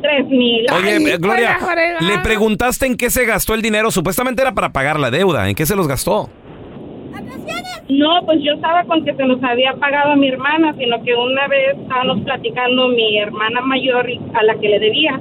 Tres 0.02 0.26
mil. 0.28 0.66
Oye, 0.72 1.16
Gloria, 1.18 1.58
le 2.00 2.18
preguntaste 2.18 2.86
en 2.86 2.96
qué 2.96 3.10
se 3.10 3.24
gastó 3.24 3.54
el 3.54 3.62
dinero. 3.62 3.90
Supuestamente 3.90 4.42
era 4.42 4.52
para 4.52 4.70
pagar 4.70 4.98
la 4.98 5.10
deuda. 5.10 5.48
¿En 5.48 5.54
qué 5.54 5.66
se 5.66 5.76
los 5.76 5.86
gastó? 5.86 6.30
No, 7.88 8.24
pues 8.24 8.38
yo 8.42 8.52
estaba 8.52 8.84
con 8.84 9.04
que 9.04 9.12
se 9.14 9.24
los 9.24 9.42
había 9.42 9.74
pagado 9.74 10.12
a 10.12 10.16
mi 10.16 10.28
hermana, 10.28 10.74
sino 10.78 11.02
que 11.02 11.12
una 11.14 11.48
vez 11.48 11.76
estábamos 11.76 12.22
platicando 12.22 12.88
mi 12.88 13.18
hermana 13.18 13.60
mayor 13.62 14.06
a 14.34 14.42
la 14.44 14.54
que 14.54 14.68
le 14.68 14.78
debía. 14.78 15.20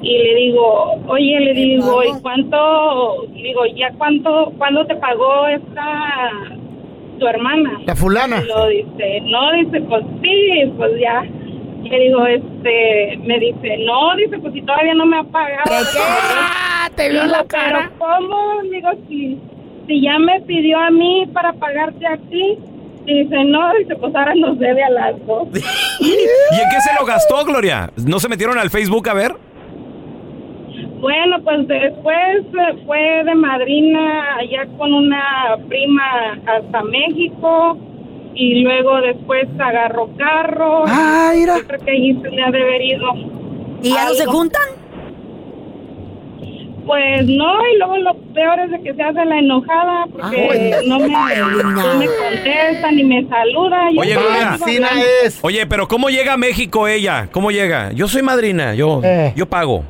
Y 0.00 0.18
le 0.18 0.34
digo, 0.36 0.94
oye, 1.08 1.40
le 1.40 1.54
digo, 1.54 2.02
¿y 2.04 2.20
cuánto? 2.22 3.24
Y 3.34 3.42
digo, 3.42 3.66
¿ya 3.74 3.90
cuánto, 3.98 4.52
cuándo 4.56 4.86
te 4.86 4.94
pagó 4.96 5.48
esta, 5.48 6.30
tu 7.18 7.26
hermana? 7.26 7.80
La 7.84 7.96
fulana. 7.96 8.40
Y 8.42 8.46
lo 8.46 8.68
dice, 8.68 9.20
no, 9.22 9.52
dice, 9.52 9.80
pues 9.82 10.04
sí, 10.22 10.72
pues 10.76 10.92
ya. 11.00 11.24
Y 11.82 11.88
le 11.88 11.98
digo, 11.98 12.26
este, 12.26 13.18
me 13.24 13.38
dice, 13.40 13.78
no, 13.86 14.14
dice, 14.16 14.38
pues 14.38 14.52
si 14.52 14.62
todavía 14.62 14.94
no 14.94 15.06
me 15.06 15.18
ha 15.18 15.24
pagado. 15.24 15.62
Ah, 16.00 16.88
te 16.94 17.10
vio 17.10 17.24
la 17.26 17.44
cara. 17.44 17.90
Pero 17.98 17.98
¿cómo? 17.98 18.62
Digo, 18.70 18.90
si, 19.08 19.38
si 19.88 20.00
ya 20.00 20.18
me 20.18 20.40
pidió 20.42 20.78
a 20.78 20.90
mí 20.90 21.28
para 21.32 21.52
pagarte 21.54 22.06
a 22.06 22.16
ti. 22.16 22.58
Y 23.06 23.22
dice, 23.22 23.42
no, 23.44 23.72
dice, 23.78 23.96
pues 23.96 24.14
ahora 24.14 24.34
nos 24.34 24.58
debe 24.58 24.84
a 24.84 24.90
las 24.90 25.26
dos. 25.26 25.48
¿Y 26.00 26.10
en 26.10 26.68
qué 26.70 26.80
se 26.82 26.94
lo 27.00 27.06
gastó, 27.06 27.42
Gloria? 27.44 27.90
¿No 28.06 28.20
se 28.20 28.28
metieron 28.28 28.58
al 28.58 28.68
Facebook 28.68 29.08
a 29.08 29.14
ver? 29.14 29.47
Bueno, 31.00 31.36
pues 31.44 31.68
después 31.68 32.16
eh, 32.44 32.82
fue 32.84 33.22
de 33.24 33.34
madrina 33.34 34.36
allá 34.36 34.66
con 34.76 34.92
una 34.92 35.56
prima 35.68 36.38
hasta 36.46 36.82
México 36.82 37.78
y 38.34 38.62
luego 38.62 39.00
después 39.00 39.46
agarró 39.58 40.08
carro. 40.16 40.84
Ah, 40.86 41.32
mira. 41.34 41.58
Yo 41.58 41.66
creo 41.66 41.80
que 41.80 41.90
ahí 41.90 42.18
se 42.20 42.30
le 42.30 42.42
ha 42.42 42.50
de 42.50 42.62
haber 42.62 42.82
ido. 42.82 43.12
¿Y 43.82 43.90
ya 43.92 44.06
no 44.06 44.14
se 44.14 44.26
juntan? 44.26 44.62
Pues 46.84 47.26
no, 47.26 47.52
y 47.74 47.76
luego 47.78 47.96
lo 47.98 48.14
peor 48.32 48.58
es 48.60 48.70
de 48.70 48.80
que 48.82 48.94
se 48.94 49.02
hace 49.02 49.22
la 49.24 49.38
enojada 49.38 50.06
porque 50.10 50.72
Ah, 50.74 50.80
no, 50.86 50.98
me, 51.00 51.08
no. 51.08 51.98
me 51.98 52.06
contesta 52.06 52.90
ni 52.92 53.04
me 53.04 53.28
saluda. 53.28 53.90
Yo 53.92 54.00
Oye. 54.00 54.16
Oye, 55.42 55.66
pero 55.66 55.86
¿cómo 55.86 56.08
llega 56.08 56.32
a 56.32 56.36
México 56.38 56.88
ella? 56.88 57.28
¿Cómo 57.30 57.50
llega? 57.50 57.92
Yo 57.92 58.08
soy 58.08 58.22
madrina, 58.22 58.74
yo, 58.74 59.02
Eh. 59.04 59.32
yo 59.36 59.44
pago. 59.46 59.84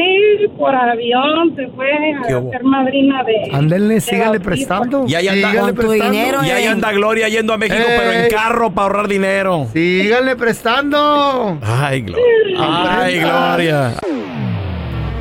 Sí, 0.00 0.46
por 0.56 0.74
avión 0.74 1.54
se 1.56 1.68
fue 1.68 1.86
¿Qué 2.26 2.32
a 2.34 2.38
hubo? 2.38 2.50
ser 2.50 2.64
madrina 2.64 3.22
de... 3.24 3.54
Sígale 4.00 4.38
bautizo. 4.38 4.44
prestando. 4.44 5.04
Y 5.06 5.14
ahí 5.14 5.28
anda. 5.28 5.72
Prestando. 5.74 6.10
dinero, 6.10 6.38
Y 6.44 6.50
ahí 6.50 6.64
eh. 6.64 6.68
anda 6.68 6.92
Gloria 6.92 7.28
yendo 7.28 7.52
a 7.52 7.58
México, 7.58 7.82
Ey. 7.86 7.98
pero 7.98 8.12
en 8.12 8.30
carro 8.30 8.70
para 8.70 8.86
ahorrar 8.86 9.08
dinero. 9.08 9.66
Sígale 9.72 10.36
prestando. 10.36 11.58
Ay, 11.62 12.00
Gloria. 12.02 12.56
Ay, 13.02 13.18
Gloria. 13.20 13.92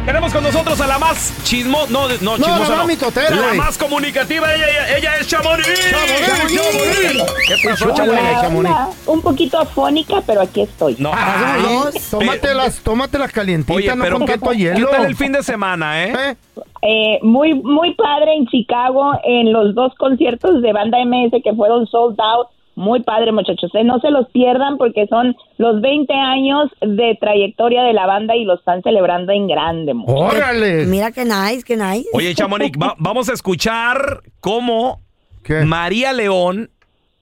Tenemos 0.10 0.34
con 0.34 0.44
nosotros 0.44 0.82
a 0.82 0.88
la 0.88 0.98
más 0.98 1.32
chismo... 1.44 1.86
No, 1.88 2.08
no, 2.08 2.16
No, 2.20 2.36
chismosa 2.38 2.62
la 2.64 2.70
no. 2.70 2.76
más 2.78 2.88
mitotera, 2.88 3.30
La 3.30 3.42
güey. 3.44 3.58
más 3.60 3.78
comunicativa, 3.78 4.52
ella, 4.56 4.66
ella, 4.68 4.98
ella 4.98 5.16
es 5.18 5.28
Chamonix. 5.28 5.68
Chamonix. 5.92 7.24
¿Qué 7.48 7.70
pasó, 7.70 7.94
Chamonix? 7.94 8.42
Chamonix. 8.42 8.76
Un 9.06 9.22
poquito 9.22 9.60
afónica, 9.60 10.16
pero 10.26 10.42
aquí 10.42 10.62
estoy. 10.62 10.96
No. 10.98 11.12
Ay, 11.14 11.62
dos. 11.62 12.10
tómatelas, 12.10 12.80
tómatelas 12.80 13.32
calientitas, 13.32 13.76
Oye, 13.78 13.96
no 13.96 14.04
pero 14.04 14.18
con 14.18 14.26
¿qué, 14.26 14.34
tanto 14.34 14.50
qué 14.50 14.58
hielo. 14.58 14.90
tal 14.90 15.06
el 15.06 15.16
fin 15.16 15.32
de 15.32 15.44
semana, 15.44 16.04
eh? 16.04 16.14
¿Eh? 16.18 16.36
Eh, 16.82 17.20
muy, 17.22 17.54
muy 17.54 17.94
padre 17.94 18.34
en 18.34 18.48
Chicago, 18.48 19.12
en 19.24 19.54
los 19.54 19.76
dos 19.76 19.94
conciertos 19.94 20.64
de 20.64 20.74
banda 20.74 20.98
MS 21.06 21.40
que 21.44 21.54
fueron 21.54 21.86
sold 21.86 22.20
out. 22.20 22.48
Muy 22.80 23.04
padre, 23.04 23.34
muchachos. 23.34 23.70
Eh, 23.74 23.84
no 23.84 24.00
se 24.00 24.10
los 24.10 24.30
pierdan 24.30 24.78
porque 24.78 25.06
son 25.08 25.36
los 25.58 25.82
20 25.82 26.14
años 26.14 26.70
de 26.82 27.18
trayectoria 27.20 27.84
de 27.84 27.92
la 27.92 28.06
banda 28.08 28.38
y 28.38 28.46
los 28.46 28.60
están 28.60 28.82
celebrando 28.84 29.34
en 29.34 29.48
grande. 29.48 29.94
mu- 29.94 30.06
¡Órale! 30.08 30.86
Mira 30.86 31.12
qué 31.12 31.26
nice, 31.26 31.64
qué 31.66 31.76
nice. 31.76 32.08
Oye, 32.14 32.34
Chamonix, 32.34 32.78
va- 32.82 32.96
vamos 32.98 33.28
a 33.30 33.34
escuchar 33.34 34.22
cómo 34.40 35.02
¿Qué? 35.44 35.66
María 35.66 36.14
León 36.14 36.70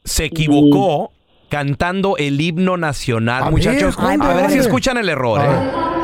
se 0.04 0.26
equivocó 0.26 1.12
cantando 1.50 2.18
el 2.18 2.40
himno 2.40 2.78
nacional. 2.78 3.44
A 3.46 3.50
Muchachos, 3.50 3.98
ver, 3.98 4.22
a 4.22 4.34
ver 4.36 4.52
si 4.52 4.60
escuchan 4.60 4.98
el 4.98 5.10
error. 5.10 5.42
¿eh? 5.42 5.97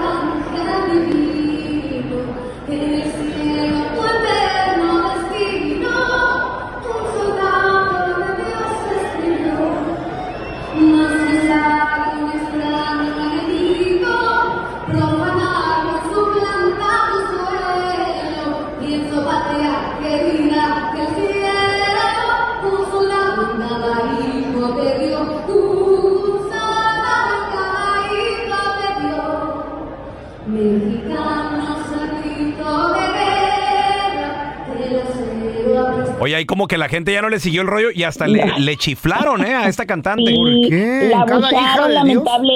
Oye, 36.23 36.35
ahí 36.35 36.45
como 36.45 36.67
que 36.67 36.77
la 36.77 36.87
gente 36.89 37.11
ya 37.13 37.21
no 37.21 37.29
le 37.29 37.39
siguió 37.39 37.61
el 37.61 37.67
rollo 37.67 37.89
y 37.93 38.03
hasta 38.03 38.27
le, 38.27 38.59
le 38.59 38.75
chiflaron, 38.77 39.45
¿eh? 39.45 39.53
A 39.55 39.67
esta 39.67 39.85
cantante. 39.85 40.31
Y 40.31 40.69
qué? 40.69 41.09
La 41.11 41.25
¿Cada 41.25 41.47
hija 41.51 41.59
abusaron, 41.59 41.87
de 41.89 41.93
lamentable. 41.95 42.53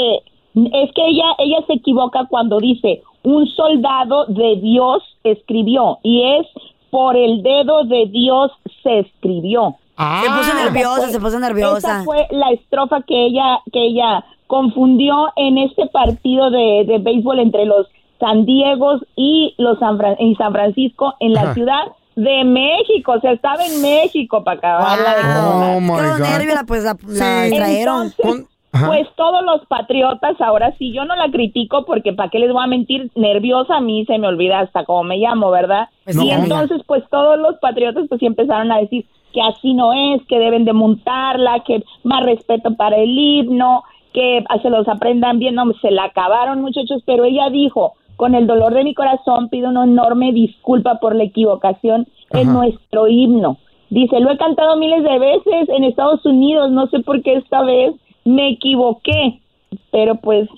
Es 0.56 0.91
que 0.95 1.08
ella, 1.08 1.25
ella 1.39 1.58
se 1.67 1.73
equivoca 1.73 2.25
cuando 2.30 2.60
dice 2.60 3.01
un 3.23 3.45
soldado 3.47 4.25
de 4.27 4.56
Dios 4.62 5.03
escribió 5.23 5.99
y 6.01 6.23
es 6.39 6.47
por 6.89 7.15
el 7.17 7.43
dedo 7.43 7.84
de 7.84 8.08
Dios 8.08 8.51
se 8.82 8.99
escribió. 8.99 9.75
Ah, 9.97 10.21
Se 10.23 10.30
puso 10.30 10.63
nerviosa, 10.63 11.01
fue- 11.01 11.12
se 11.12 11.19
puso 11.19 11.27
Esa 11.38 11.39
nerviosa. 11.39 12.01
fue 12.06 12.27
la 12.32 12.51
estrofa 12.51 13.01
que 13.01 13.25
ella, 13.25 13.60
que 13.73 13.82
ella 13.88 14.23
confundió 14.47 15.27
en 15.36 15.58
este 15.58 15.88
partido 15.88 16.49
de, 16.49 16.86
de 16.88 16.99
béisbol 16.99 17.39
entre 17.39 17.65
los 17.65 17.86
San 18.19 18.45
Diegos 18.45 19.01
y 19.15 19.53
los 19.58 19.77
San, 19.80 19.97
Fran- 19.97 20.15
y 20.19 20.34
San 20.36 20.53
Francisco 20.53 21.13
en 21.19 21.34
la 21.34 21.41
Ajá. 21.41 21.53
ciudad 21.53 21.84
de 22.17 22.43
México. 22.43 23.13
O 23.13 23.21
sea, 23.21 23.32
estaba 23.32 23.65
en 23.65 23.82
México 23.82 24.43
para 24.43 24.58
acabarla 24.58 25.15
de 25.15 25.21
coronar. 25.21 25.77
Oh, 25.77 25.80
my 25.80 25.88
Qué 25.95 26.10
God. 26.23 26.30
nervio, 26.30 26.56
la, 26.56 26.63
pues 26.65 26.84
la, 26.84 26.97
la. 27.08 27.69
Entonces, 27.80 28.25
Con- 28.25 28.47
Pues 28.86 29.08
todos 29.15 29.43
los 29.43 29.65
patriotas, 29.67 30.39
ahora 30.41 30.73
sí, 30.77 30.91
yo 30.93 31.06
no 31.06 31.15
la 31.15 31.32
critico 31.32 31.86
porque 31.86 32.13
para 32.13 32.30
qué 32.30 32.38
les 32.39 32.51
voy 32.51 32.63
a 32.63 32.67
mentir, 32.67 33.10
nerviosa 33.15 33.77
a 33.77 33.82
mí 33.82 34.06
se 34.06 34.19
me 34.19 34.27
olvida 34.27 34.60
hasta 34.60 34.84
cómo 34.84 35.03
me 35.03 35.17
llamo, 35.17 35.49
¿verdad? 35.49 35.88
Pues 36.03 36.17
y 36.17 36.30
entonces 36.30 36.82
pues 36.86 37.03
todos 37.10 37.39
los 37.39 37.56
patriotas 37.60 38.06
pues 38.10 38.19
sí 38.19 38.25
empezaron 38.27 38.71
a 38.71 38.77
decir 38.80 39.06
que 39.34 39.41
así 39.41 39.73
no 39.73 39.93
es, 39.93 40.21
que 40.27 40.38
deben 40.38 40.65
de 40.65 40.73
montarla, 40.73 41.63
que 41.65 41.84
más 42.03 42.23
respeto 42.23 42.75
para 42.75 42.97
el 42.97 43.17
himno, 43.17 43.84
que 44.13 44.43
se 44.62 44.69
los 44.69 44.88
aprendan 44.88 45.39
bien, 45.39 45.56
no, 45.56 45.71
se 45.82 45.89
la 45.89 46.03
acabaron 46.06 46.62
muchachos, 46.62 47.01
pero 47.06 47.23
ella 47.25 47.49
dijo, 47.49 47.93
con 48.17 48.36
el 48.36 48.47
dolor 48.47 48.73
de 48.73 48.84
mi 48.84 48.93
corazón 48.93 49.47
pido 49.49 49.69
una 49.69 49.86
enorme 49.86 50.34
disculpa 50.34 50.99
por 50.99 51.15
la 51.15 51.23
equivocación 51.23 52.08
en 52.32 52.51
nuestro 52.51 53.08
himno. 53.08 53.58
Dice, 53.89 54.19
lo 54.19 54.32
he 54.32 54.38
cantado 54.38 54.75
miles 54.75 55.03
de 55.03 55.19
veces 55.19 55.69
en 55.69 55.86
Estados 55.86 56.25
Unidos, 56.25 56.71
no 56.71 56.88
sé 56.88 56.99
por 56.99 57.21
qué 57.21 57.36
esta 57.36 57.63
vez 57.63 57.93
me 58.25 58.49
equivoqué, 58.49 59.39
pero 59.91 60.15
pues 60.15 60.49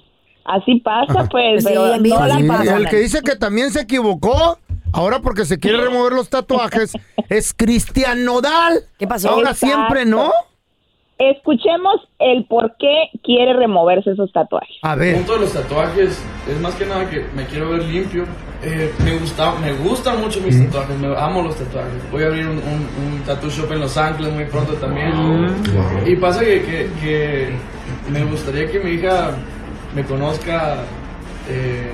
así 0.45 0.79
pasa, 0.79 1.27
pues, 1.29 1.63
pero 1.63 1.97
no 1.97 2.27
la 2.27 2.37
perdonan. 2.37 2.81
el 2.81 2.89
que 2.89 2.97
dice 2.97 3.21
que 3.21 3.35
también 3.35 3.69
se 3.69 3.81
equivocó, 3.81 4.57
ahora 4.91 5.19
porque 5.19 5.45
se 5.45 5.59
quiere 5.59 5.77
remover 5.77 6.13
los 6.13 6.29
tatuajes, 6.29 6.93
es 7.29 7.53
Cristian 7.53 8.25
Nodal. 8.25 8.79
¿Qué 8.97 9.05
pasó? 9.05 9.29
Ahora 9.29 9.51
Exacto. 9.51 9.75
siempre, 9.75 10.05
¿no? 10.05 10.31
Escuchemos 11.19 12.07
el 12.17 12.45
por 12.45 12.77
qué 12.79 13.09
quiere 13.23 13.51
removerse 13.51 14.11
esos 14.11 14.31
tatuajes. 14.31 14.77
A 14.83 14.93
El 14.93 15.15
punto 15.15 15.33
de 15.33 15.39
los 15.41 15.51
tatuajes 15.51 16.23
es 16.49 16.61
más 16.61 16.73
que 16.75 16.85
nada 16.85 17.09
que 17.09 17.25
me 17.35 17.45
quiero 17.45 17.71
ver 17.71 17.83
limpio. 17.83 18.23
Eh, 18.63 18.89
me 19.03 19.17
gusta, 19.17 19.53
me 19.55 19.73
gustan 19.73 20.21
mucho 20.21 20.39
mis 20.39 20.57
tatuajes, 20.65 20.97
me 20.97 21.13
amo 21.17 21.41
los 21.41 21.57
tatuajes. 21.57 22.09
Voy 22.09 22.23
a 22.23 22.27
abrir 22.27 22.47
un, 22.47 22.57
un, 22.57 22.87
un 23.13 23.21
tattoo 23.25 23.49
shop 23.49 23.69
en 23.73 23.81
Los 23.81 23.97
Ángeles 23.97 24.31
muy 24.33 24.45
pronto 24.45 24.71
también. 24.75 25.11
Y 26.05 26.15
pasa 26.15 26.39
que, 26.39 26.61
que, 26.63 26.89
que 27.01 27.49
me 28.09 28.23
gustaría 28.23 28.67
que 28.71 28.79
mi 28.79 28.91
hija 28.91 29.31
me 29.93 30.03
conozca, 30.05 30.77
eh, 31.49 31.91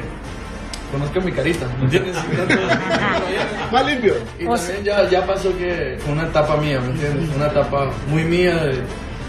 conozca 0.91 1.19
mi 1.19 1.31
carita, 1.31 1.67
¿me 1.79 1.85
entiendes? 1.85 2.15
Más 3.71 3.85
limpio. 3.88 4.13
Y 4.39 4.45
también 4.45 4.83
ya, 4.83 5.09
ya 5.09 5.25
pasó 5.25 5.49
que 5.57 5.97
fue 5.99 6.13
una 6.13 6.25
etapa 6.25 6.57
mía, 6.57 6.79
¿me 6.79 6.91
entiendes? 6.91 7.35
Una 7.35 7.47
etapa 7.47 7.89
muy 8.07 8.23
mía 8.23 8.55
de 8.55 8.81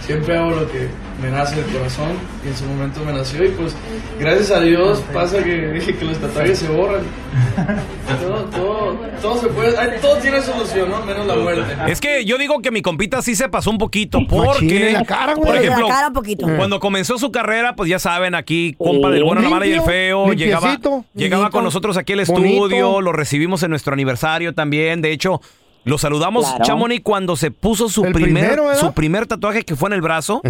siempre 0.07 0.37
hago 0.37 0.51
lo 0.51 0.71
que 0.71 0.89
me 1.21 1.31
nace 1.31 1.57
del 1.57 1.65
corazón 1.67 2.13
y 2.45 2.49
en 2.49 2.57
su 2.57 2.65
momento 2.65 3.01
me 3.05 3.13
nació 3.13 3.45
y 3.45 3.49
pues 3.49 3.75
gracias 4.21 4.53
a 4.53 4.61
Dios 4.61 5.03
pasa 5.13 5.43
que 5.43 5.69
dije 5.75 5.97
que 5.97 6.05
los 6.05 6.19
tatuajes 6.19 6.59
se 6.59 6.69
borran. 6.69 7.03
Todo, 8.23 8.45
todo, 8.45 8.99
todo 9.21 9.41
se 9.41 9.49
puede, 9.49 9.77
ay, 9.77 9.99
todo 10.01 10.17
tiene 10.19 10.41
solución, 10.41 10.89
¿no? 10.89 11.05
Menos 11.05 11.27
la 11.27 11.35
muerte. 11.35 11.77
Es 11.89 12.01
que 12.01 12.25
yo 12.25 12.39
digo 12.39 12.61
que 12.63 12.71
mi 12.71 12.81
compita 12.81 13.21
sí 13.21 13.35
se 13.35 13.49
pasó 13.49 13.71
un 13.71 13.79
poquito 13.79 14.21
porque, 14.29 14.89
en 14.89 14.95
la 14.95 15.05
cara, 15.05 15.35
güey. 15.35 15.47
por 15.47 15.55
la 15.55 15.61
ejemplo, 15.61 15.89
cara 15.89 16.09
un 16.09 16.13
poquito. 16.13 16.47
cuando 16.57 16.81
comenzó 16.81 17.19
su 17.19 17.31
carrera, 17.31 17.75
pues 17.77 17.91
ya 17.91 17.99
saben, 17.99 18.35
aquí, 18.35 18.75
compa 18.79 19.11
del 19.11 19.25
bueno, 19.25 19.43
la 19.43 19.49
mala 19.49 19.67
y 19.67 19.73
el 19.73 19.83
feo, 19.83 20.33
llegaba, 20.33 20.79
llegaba 21.15 21.51
con 21.51 21.65
nosotros 21.65 21.97
aquí 21.97 22.13
al 22.13 22.25
bonito. 22.25 22.67
estudio, 22.67 23.01
lo 23.01 23.13
recibimos 23.13 23.63
en 23.65 23.71
nuestro 23.71 23.93
aniversario 23.93 24.55
también, 24.55 25.03
de 25.03 25.13
hecho, 25.13 25.41
lo 25.87 25.97
saludamos, 25.99 26.45
Claro. 26.47 26.65
Chamonix, 26.65 27.03
cuando 27.03 27.37
se 27.37 27.51
puso 27.51 27.89
su 27.89 28.05
El 28.05 28.13
primer, 28.13 28.59
su 28.79 28.93
primer 28.93 29.27
tatuaje 29.27 29.63
que 29.63 29.75
fue 29.77 29.89
en 29.89 29.95
el 29.95 30.03
brazo. 30.03 30.43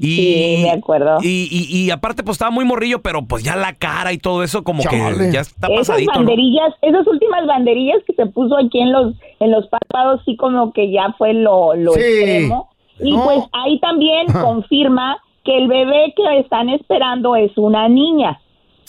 Y, 0.00 0.14
Sí, 0.14 0.60
me 0.62 0.70
acuerdo. 0.70 1.18
Y, 1.22 1.48
y- 1.50 1.76
y 1.86 1.90
aparte, 1.90 2.22
pues 2.22 2.36
estaba 2.36 2.52
muy 2.52 2.64
morrillo, 2.64 3.02
pero 3.02 3.22
pues 3.24 3.42
ya 3.42 3.56
la 3.56 3.72
cara 3.74 4.12
y 4.12 4.18
todo 4.18 4.44
eso, 4.44 4.62
como 4.62 4.84
que 4.84 4.96
ya 5.32 5.40
está 5.40 5.66
Esas 5.66 5.88
pasadito. 5.88 6.12
¿no? 6.12 6.18
banderillas, 6.20 6.72
esas 6.82 7.04
últimas 7.08 7.44
banderillas 7.46 7.96
que 8.06 8.12
se 8.12 8.26
puso 8.26 8.56
aquí 8.58 8.78
en 8.80 8.92
los 8.92 9.14
en 9.40 9.50
los 9.50 9.66
párpados, 9.66 10.20
sí 10.24 10.36
como 10.36 10.72
que 10.72 10.92
ya 10.92 11.12
fue 11.18 11.34
lo, 11.34 11.74
lo 11.74 11.94
Sí. 11.94 12.00
extremo. 12.00 12.70
Y 13.00 13.16
No. 13.16 13.24
pues 13.24 13.40
ahí 13.52 13.80
también 13.80 14.26
confirma 14.32 15.16
que 15.44 15.56
el 15.58 15.66
bebé 15.66 16.12
que 16.16 16.38
están 16.40 16.68
esperando 16.68 17.34
es 17.34 17.50
una 17.56 17.88
niña. 17.88 18.38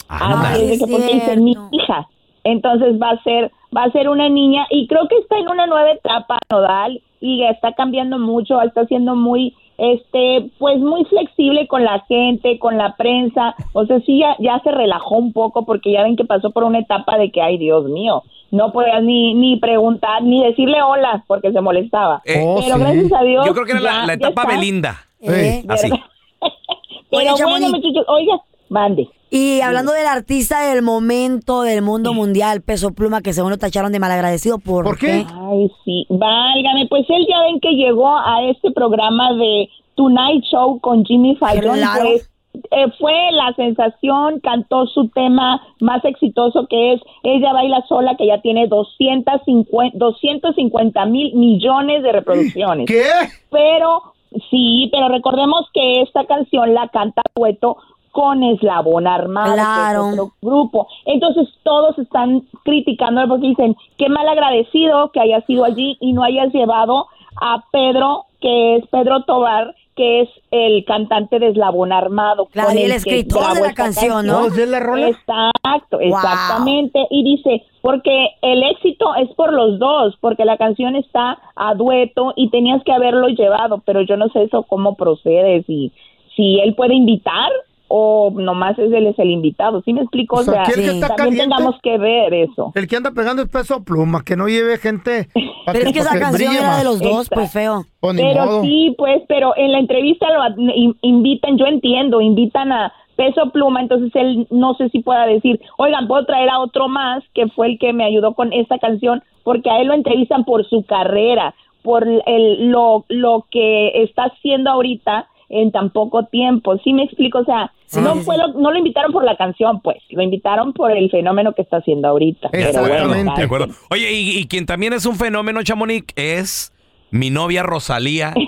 Anda. 0.08 0.50
Así 0.52 0.62
es 0.72 0.78
porque 0.80 1.14
dice 1.14 1.36
mi 1.38 1.56
hija. 1.72 2.06
Entonces 2.44 3.00
va 3.00 3.10
a 3.10 3.22
ser 3.22 3.50
va 3.76 3.84
a 3.84 3.92
ser 3.92 4.08
una 4.08 4.28
niña 4.28 4.66
y 4.70 4.86
creo 4.88 5.06
que 5.08 5.16
está 5.18 5.38
en 5.38 5.48
una 5.48 5.66
nueva 5.66 5.90
etapa 5.92 6.38
nodal 6.50 7.00
y 7.20 7.44
está 7.44 7.72
cambiando 7.72 8.18
mucho, 8.18 8.60
está 8.62 8.84
siendo 8.86 9.14
muy 9.14 9.54
este 9.78 10.50
pues 10.58 10.78
muy 10.78 11.04
flexible 11.04 11.66
con 11.66 11.84
la 11.84 12.00
gente, 12.08 12.58
con 12.58 12.76
la 12.76 12.96
prensa, 12.96 13.54
o 13.72 13.86
sea, 13.86 14.00
sí 14.00 14.18
ya, 14.20 14.36
ya 14.38 14.60
se 14.62 14.70
relajó 14.72 15.16
un 15.16 15.32
poco 15.32 15.64
porque 15.64 15.92
ya 15.92 16.02
ven 16.02 16.16
que 16.16 16.24
pasó 16.24 16.50
por 16.50 16.64
una 16.64 16.78
etapa 16.80 17.16
de 17.16 17.30
que 17.30 17.40
ay 17.40 17.56
Dios 17.58 17.84
mío, 17.86 18.22
no 18.50 18.72
podías 18.72 19.02
ni 19.02 19.32
ni 19.34 19.56
preguntar 19.56 20.22
ni 20.22 20.42
decirle 20.44 20.82
hola 20.82 21.24
porque 21.26 21.52
se 21.52 21.60
molestaba. 21.60 22.20
Eh, 22.24 22.42
Pero 22.62 22.78
gracias 22.78 23.12
a 23.12 23.22
Dios 23.22 23.46
Yo 23.46 23.54
creo 23.54 23.64
que 23.66 23.72
era 23.72 23.80
la, 23.80 23.90
ya- 23.92 24.06
la 24.06 24.14
ya 24.18 24.28
etapa. 24.28 24.46
Belinda. 24.48 24.96
Eh. 25.20 25.62
Así. 25.68 25.88
Pero 27.10 27.34
Oye, 27.34 27.44
bueno, 27.44 27.68
muchachos, 27.70 28.04
oiga, 28.08 28.40
mande. 28.68 29.08
Y 29.30 29.60
hablando 29.60 29.92
del 29.92 30.06
artista 30.06 30.60
del 30.68 30.82
momento 30.82 31.62
del 31.62 31.82
mundo 31.82 32.12
mundial, 32.14 32.62
Peso 32.62 32.92
Pluma, 32.92 33.20
que 33.22 33.32
según 33.32 33.50
lo 33.50 33.58
tacharon 33.58 33.92
de 33.92 34.00
malagradecido, 34.00 34.58
¿por, 34.58 34.84
¿Por 34.84 34.98
qué? 34.98 35.24
Ay, 35.32 35.70
sí, 35.84 36.04
válgame, 36.08 36.86
pues 36.88 37.04
él 37.08 37.26
ya 37.28 37.40
ven 37.42 37.60
que 37.60 37.70
llegó 37.70 38.08
a 38.08 38.42
este 38.50 38.72
programa 38.72 39.32
de 39.34 39.68
Tonight 39.94 40.44
Show 40.50 40.80
con 40.80 41.04
Jimmy 41.04 41.36
Fallon, 41.36 41.76
Claro. 41.76 42.04
pues 42.08 42.30
eh, 42.72 42.86
fue 42.98 43.14
la 43.30 43.54
sensación, 43.54 44.40
cantó 44.40 44.86
su 44.86 45.08
tema 45.10 45.62
más 45.80 46.04
exitoso 46.04 46.66
que 46.68 46.94
es 46.94 47.00
Ella 47.22 47.52
Baila 47.52 47.84
Sola, 47.88 48.16
que 48.16 48.26
ya 48.26 48.40
tiene 48.40 48.66
250, 48.66 49.96
250 49.96 51.04
mil 51.06 51.34
millones 51.36 52.02
de 52.02 52.10
reproducciones. 52.12 52.86
¿Qué? 52.86 53.04
Pero, 53.50 54.02
sí, 54.50 54.88
pero 54.92 55.08
recordemos 55.08 55.66
que 55.72 56.02
esta 56.02 56.24
canción 56.26 56.74
la 56.74 56.88
canta 56.88 57.22
Dueto 57.36 57.76
con 58.12 58.42
Eslabón 58.42 59.06
Armado, 59.06 59.54
Claro. 59.54 60.02
que 60.02 60.08
es 60.08 60.12
otro 60.14 60.32
grupo. 60.42 60.88
Entonces 61.06 61.48
todos 61.62 61.98
están 61.98 62.42
criticándolo 62.64 63.28
porque 63.28 63.48
dicen, 63.48 63.76
qué 63.98 64.08
mal 64.08 64.28
agradecido 64.28 65.10
que 65.12 65.20
hayas 65.20 65.44
ido 65.48 65.64
allí 65.64 65.96
y 66.00 66.12
no 66.12 66.22
hayas 66.22 66.52
llevado 66.52 67.06
a 67.40 67.64
Pedro, 67.70 68.24
que 68.40 68.76
es 68.76 68.86
Pedro 68.88 69.22
Tobar, 69.24 69.74
que 69.96 70.22
es 70.22 70.28
el 70.50 70.84
cantante 70.86 71.38
de 71.38 71.48
Eslabón 71.48 71.92
Armado. 71.92 72.46
Claro, 72.46 72.68
con 72.70 72.78
y 72.78 72.82
el 72.82 72.90
que 72.90 72.96
escritor 72.96 73.54
de 73.54 73.60
la 73.60 73.74
canción, 73.74 74.26
¿no? 74.26 74.38
¿Oh, 74.44 74.50
¿de 74.50 74.66
la 74.66 74.80
rola? 74.80 75.08
Exacto, 75.08 76.00
exactamente. 76.00 77.06
Y 77.10 77.22
dice, 77.22 77.64
porque 77.82 78.28
el 78.40 78.62
éxito 78.62 79.14
es 79.16 79.28
por 79.34 79.52
los 79.52 79.78
dos, 79.78 80.16
porque 80.20 80.44
la 80.44 80.56
canción 80.56 80.96
está 80.96 81.38
a 81.54 81.74
dueto 81.74 82.32
y 82.34 82.48
tenías 82.50 82.82
que 82.82 82.92
haberlo 82.92 83.28
llevado, 83.28 83.82
pero 83.84 84.00
yo 84.02 84.16
no 84.16 84.28
sé 84.30 84.44
eso 84.44 84.62
cómo 84.62 84.94
procede, 84.94 85.62
si, 85.64 85.92
si 86.34 86.60
él 86.60 86.74
puede 86.74 86.94
invitar 86.94 87.50
o 87.92 88.30
nomás 88.32 88.78
es 88.78 88.92
él 88.92 89.08
es 89.08 89.18
el 89.18 89.30
invitado. 89.32 89.82
¿Sí 89.82 89.92
me 89.92 90.02
explico? 90.02 90.36
O 90.36 90.40
O 90.40 90.42
sea, 90.44 90.62
aquí 90.62 90.72
el 90.74 90.76
que 90.76 90.86
está 90.92 91.08
también 91.08 91.38
caliente- 91.38 91.56
tengamos 91.56 91.80
que 91.82 91.98
ver 91.98 92.32
eso. 92.34 92.70
El 92.76 92.86
que 92.86 92.96
anda 92.96 93.10
pegando 93.10 93.42
es 93.42 93.48
peso 93.48 93.82
pluma, 93.82 94.22
que 94.24 94.36
no 94.36 94.46
lleve 94.46 94.78
gente. 94.78 95.26
Pero 95.66 95.78
es 95.88 95.92
que 95.92 95.98
esa 95.98 96.18
canción 96.18 96.54
era 96.54 96.76
de 96.78 96.84
los 96.84 97.00
dos, 97.00 97.26
Exacto. 97.26 97.34
pues 97.34 97.52
feo. 97.52 97.84
Pues 97.98 98.16
Pero 98.16 98.46
modo. 98.46 98.62
sí, 98.62 98.94
pues, 98.96 99.22
pero 99.28 99.52
en 99.56 99.72
la 99.72 99.78
entrevista 99.80 100.26
lo 100.30 100.72
in- 100.74 100.96
invitan, 101.02 101.58
yo 101.58 101.66
entiendo, 101.66 102.20
invitan 102.20 102.72
a 102.72 102.92
Peso 103.16 103.50
Pluma, 103.52 103.80
entonces 103.82 104.10
él 104.14 104.46
no 104.50 104.74
sé 104.74 104.88
si 104.88 105.00
pueda 105.00 105.26
decir, 105.26 105.60
oigan, 105.76 106.06
puedo 106.08 106.24
traer 106.24 106.48
a 106.48 106.60
otro 106.60 106.88
más, 106.88 107.22
que 107.34 107.48
fue 107.48 107.66
el 107.66 107.78
que 107.78 107.92
me 107.92 108.04
ayudó 108.04 108.32
con 108.34 108.52
esta 108.54 108.78
canción, 108.78 109.22
porque 109.44 109.68
a 109.68 109.80
él 109.80 109.88
lo 109.88 109.94
entrevistan 109.94 110.44
por 110.44 110.66
su 110.68 110.84
carrera, 110.84 111.54
por 111.82 112.06
el, 112.08 112.70
lo, 112.70 113.04
lo 113.08 113.46
que 113.50 114.02
está 114.02 114.24
haciendo 114.24 114.70
ahorita 114.70 115.26
en 115.50 115.72
tan 115.72 115.90
poco 115.90 116.24
tiempo. 116.26 116.78
¿Sí 116.82 116.92
me 116.92 117.02
explico? 117.02 117.40
O 117.40 117.44
sea, 117.44 117.72
no, 118.00 118.16
fue 118.16 118.38
lo, 118.38 118.48
no 118.48 118.70
lo 118.70 118.78
invitaron 118.78 119.12
por 119.12 119.24
la 119.24 119.36
canción, 119.36 119.80
pues, 119.82 119.98
lo 120.10 120.22
invitaron 120.22 120.72
por 120.72 120.92
el 120.92 121.10
fenómeno 121.10 121.52
que 121.52 121.62
está 121.62 121.78
haciendo 121.78 122.08
ahorita. 122.08 122.50
Bueno, 122.80 123.34
De 123.36 123.42
acuerdo. 123.42 123.68
Oye, 123.90 124.12
y, 124.12 124.38
y 124.38 124.46
quien 124.46 124.64
también 124.64 124.92
es 124.92 125.04
un 125.04 125.16
fenómeno, 125.16 125.62
Chamonix, 125.62 126.06
es 126.16 126.72
mi 127.10 127.30
novia 127.30 127.62
Rosalía. 127.62 128.34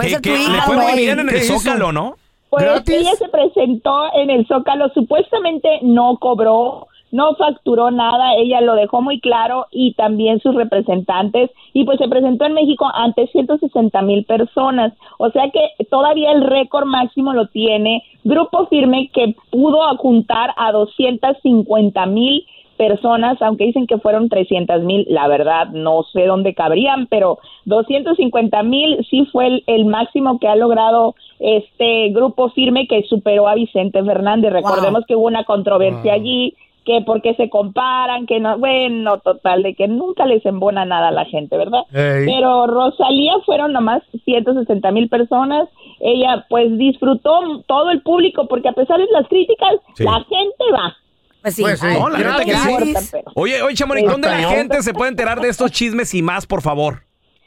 Que 0.00 0.10
ser 0.10 0.22
tu 0.22 0.30
que 0.30 0.38
le 0.38 0.62
fue 0.62 0.76
muy 0.76 0.96
bien 0.96 1.18
en 1.18 1.28
el. 1.28 1.42
Zócalo, 1.42 1.90
¿no? 1.90 2.16
Pues 2.50 2.64
¿Gratis? 2.64 2.94
ella 3.00 3.14
se 3.16 3.28
presentó 3.28 4.14
en 4.14 4.30
el 4.30 4.46
Zócalo, 4.46 4.90
supuestamente 4.94 5.80
no 5.82 6.18
cobró, 6.18 6.86
no 7.10 7.34
facturó 7.34 7.90
nada, 7.90 8.34
ella 8.36 8.60
lo 8.60 8.74
dejó 8.74 9.00
muy 9.00 9.20
claro 9.20 9.66
y 9.70 9.94
también 9.94 10.40
sus 10.40 10.54
representantes 10.54 11.50
y 11.72 11.84
pues 11.84 11.98
se 11.98 12.08
presentó 12.08 12.44
en 12.44 12.54
México 12.54 12.86
ante 12.92 13.26
160 13.28 14.02
mil 14.02 14.24
personas, 14.24 14.92
o 15.18 15.30
sea 15.30 15.50
que 15.50 15.84
todavía 15.86 16.32
el 16.32 16.42
récord 16.42 16.86
máximo 16.86 17.32
lo 17.32 17.46
tiene 17.46 18.02
Grupo 18.24 18.66
Firme 18.66 19.10
que 19.12 19.34
pudo 19.50 19.80
juntar 19.96 20.50
a 20.56 20.72
250 20.72 22.06
mil 22.06 22.44
personas, 22.78 23.42
aunque 23.42 23.64
dicen 23.64 23.86
que 23.86 23.98
fueron 23.98 24.30
300 24.30 24.82
mil, 24.84 25.04
la 25.08 25.28
verdad 25.28 25.68
no 25.68 26.04
sé 26.04 26.24
dónde 26.26 26.54
cabrían, 26.54 27.06
pero 27.08 27.38
250 27.66 28.62
mil 28.62 29.04
sí 29.10 29.26
fue 29.32 29.48
el, 29.48 29.64
el 29.66 29.84
máximo 29.84 30.38
que 30.38 30.48
ha 30.48 30.56
logrado 30.56 31.14
este 31.40 32.08
grupo 32.10 32.48
firme 32.50 32.86
que 32.86 33.02
superó 33.02 33.48
a 33.48 33.54
Vicente 33.54 34.02
Fernández. 34.02 34.52
Recordemos 34.52 35.04
que 35.06 35.16
hubo 35.16 35.26
una 35.26 35.44
controversia 35.44 36.14
allí 36.14 36.54
que 36.88 37.02
porque 37.04 37.34
se 37.34 37.50
comparan, 37.50 38.24
que 38.24 38.40
no, 38.40 38.56
bueno, 38.56 39.18
total, 39.18 39.62
de 39.62 39.74
que 39.74 39.88
nunca 39.88 40.24
les 40.24 40.44
embona 40.46 40.86
nada 40.86 41.08
a 41.08 41.12
la 41.12 41.26
gente, 41.26 41.58
¿verdad? 41.58 41.82
Pero 41.92 42.66
Rosalía 42.66 43.34
fueron 43.44 43.74
nomás 43.74 44.02
160 44.24 44.90
mil 44.92 45.10
personas. 45.10 45.68
Ella 46.00 46.46
pues 46.48 46.78
disfrutó 46.78 47.62
todo 47.66 47.90
el 47.90 48.00
público 48.00 48.48
porque 48.48 48.70
a 48.70 48.72
pesar 48.72 48.96
de 48.96 49.06
las 49.12 49.28
críticas, 49.28 49.74
Sí. 49.96 50.04
la 50.04 50.14
gente 50.14 50.64
va. 50.72 50.96
Pues 51.42 51.56
sí. 51.56 51.62
No, 51.62 52.08
la 52.08 52.18
neta 52.18 52.44
que 52.44 52.54
sí. 52.54 53.16
Oye, 53.34 53.60
oye, 53.62 53.74
Chamonix, 53.74 54.04
Pues, 54.04 54.12
¿dónde 54.14 54.28
la 54.28 54.48
gente 54.48 54.82
se 54.82 54.94
puede 54.94 55.10
enterar 55.10 55.40
de 55.40 55.48
estos 55.50 55.70
chismes 55.70 56.14
y 56.14 56.22
más, 56.22 56.46
por 56.46 56.62
favor? 56.62 57.02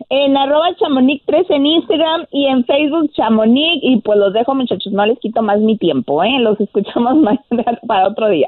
En 0.10 0.38
arroba 0.38 0.76
chamonix 0.80 1.24
3 1.26 1.46
en 1.50 1.66
Instagram 1.66 2.26
y 2.32 2.46
en 2.46 2.64
Facebook 2.66 3.12
chamonix 3.14 3.80
y 3.84 3.98
pues 4.02 4.18
los 4.20 4.34
dejo 4.34 4.54
muchachos, 4.54 4.92
no 4.94 5.06
les 5.06 5.18
quito 5.20 5.42
más 5.42 5.60
mi 5.60 5.78
tiempo, 5.78 6.24
¿eh? 6.24 6.40
Los 6.40 6.60
escuchamos 6.60 7.16
mañana 7.18 7.80
para 7.88 8.08
otro 8.08 8.30
día. 8.30 8.48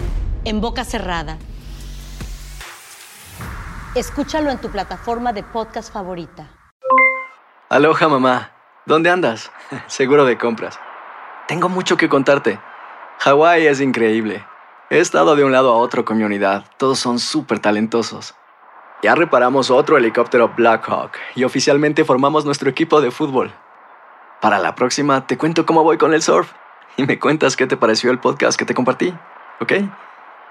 En 0.43 0.59
boca 0.59 0.83
cerrada. 0.83 1.37
Escúchalo 3.93 4.49
en 4.49 4.57
tu 4.57 4.71
plataforma 4.71 5.33
de 5.33 5.43
podcast 5.43 5.93
favorita. 5.93 6.49
Aloha 7.69 8.07
mamá, 8.07 8.51
¿dónde 8.87 9.11
andas? 9.11 9.51
Seguro 9.87 10.25
de 10.25 10.39
compras. 10.39 10.79
Tengo 11.47 11.69
mucho 11.69 11.95
que 11.95 12.09
contarte. 12.09 12.59
Hawái 13.19 13.67
es 13.67 13.81
increíble. 13.81 14.43
He 14.89 14.97
estado 14.97 15.35
de 15.35 15.43
un 15.43 15.51
lado 15.51 15.71
a 15.73 15.77
otro 15.77 16.05
con 16.05 16.17
mi 16.17 16.23
unidad. 16.23 16.65
Todos 16.77 16.97
son 16.97 17.19
súper 17.19 17.59
talentosos. 17.59 18.33
Ya 19.03 19.13
reparamos 19.13 19.69
otro 19.69 19.97
helicóptero 19.97 20.53
Blackhawk 20.57 21.11
y 21.35 21.43
oficialmente 21.43 22.03
formamos 22.03 22.45
nuestro 22.45 22.67
equipo 22.67 22.99
de 22.99 23.11
fútbol. 23.11 23.51
Para 24.41 24.57
la 24.57 24.73
próxima 24.73 25.27
te 25.27 25.37
cuento 25.37 25.67
cómo 25.67 25.83
voy 25.83 25.99
con 25.99 26.15
el 26.15 26.23
surf 26.23 26.51
y 26.97 27.05
me 27.05 27.19
cuentas 27.19 27.55
qué 27.55 27.67
te 27.67 27.77
pareció 27.77 28.09
el 28.09 28.19
podcast 28.19 28.57
que 28.57 28.65
te 28.65 28.73
compartí, 28.73 29.13
¿ok? 29.59 29.73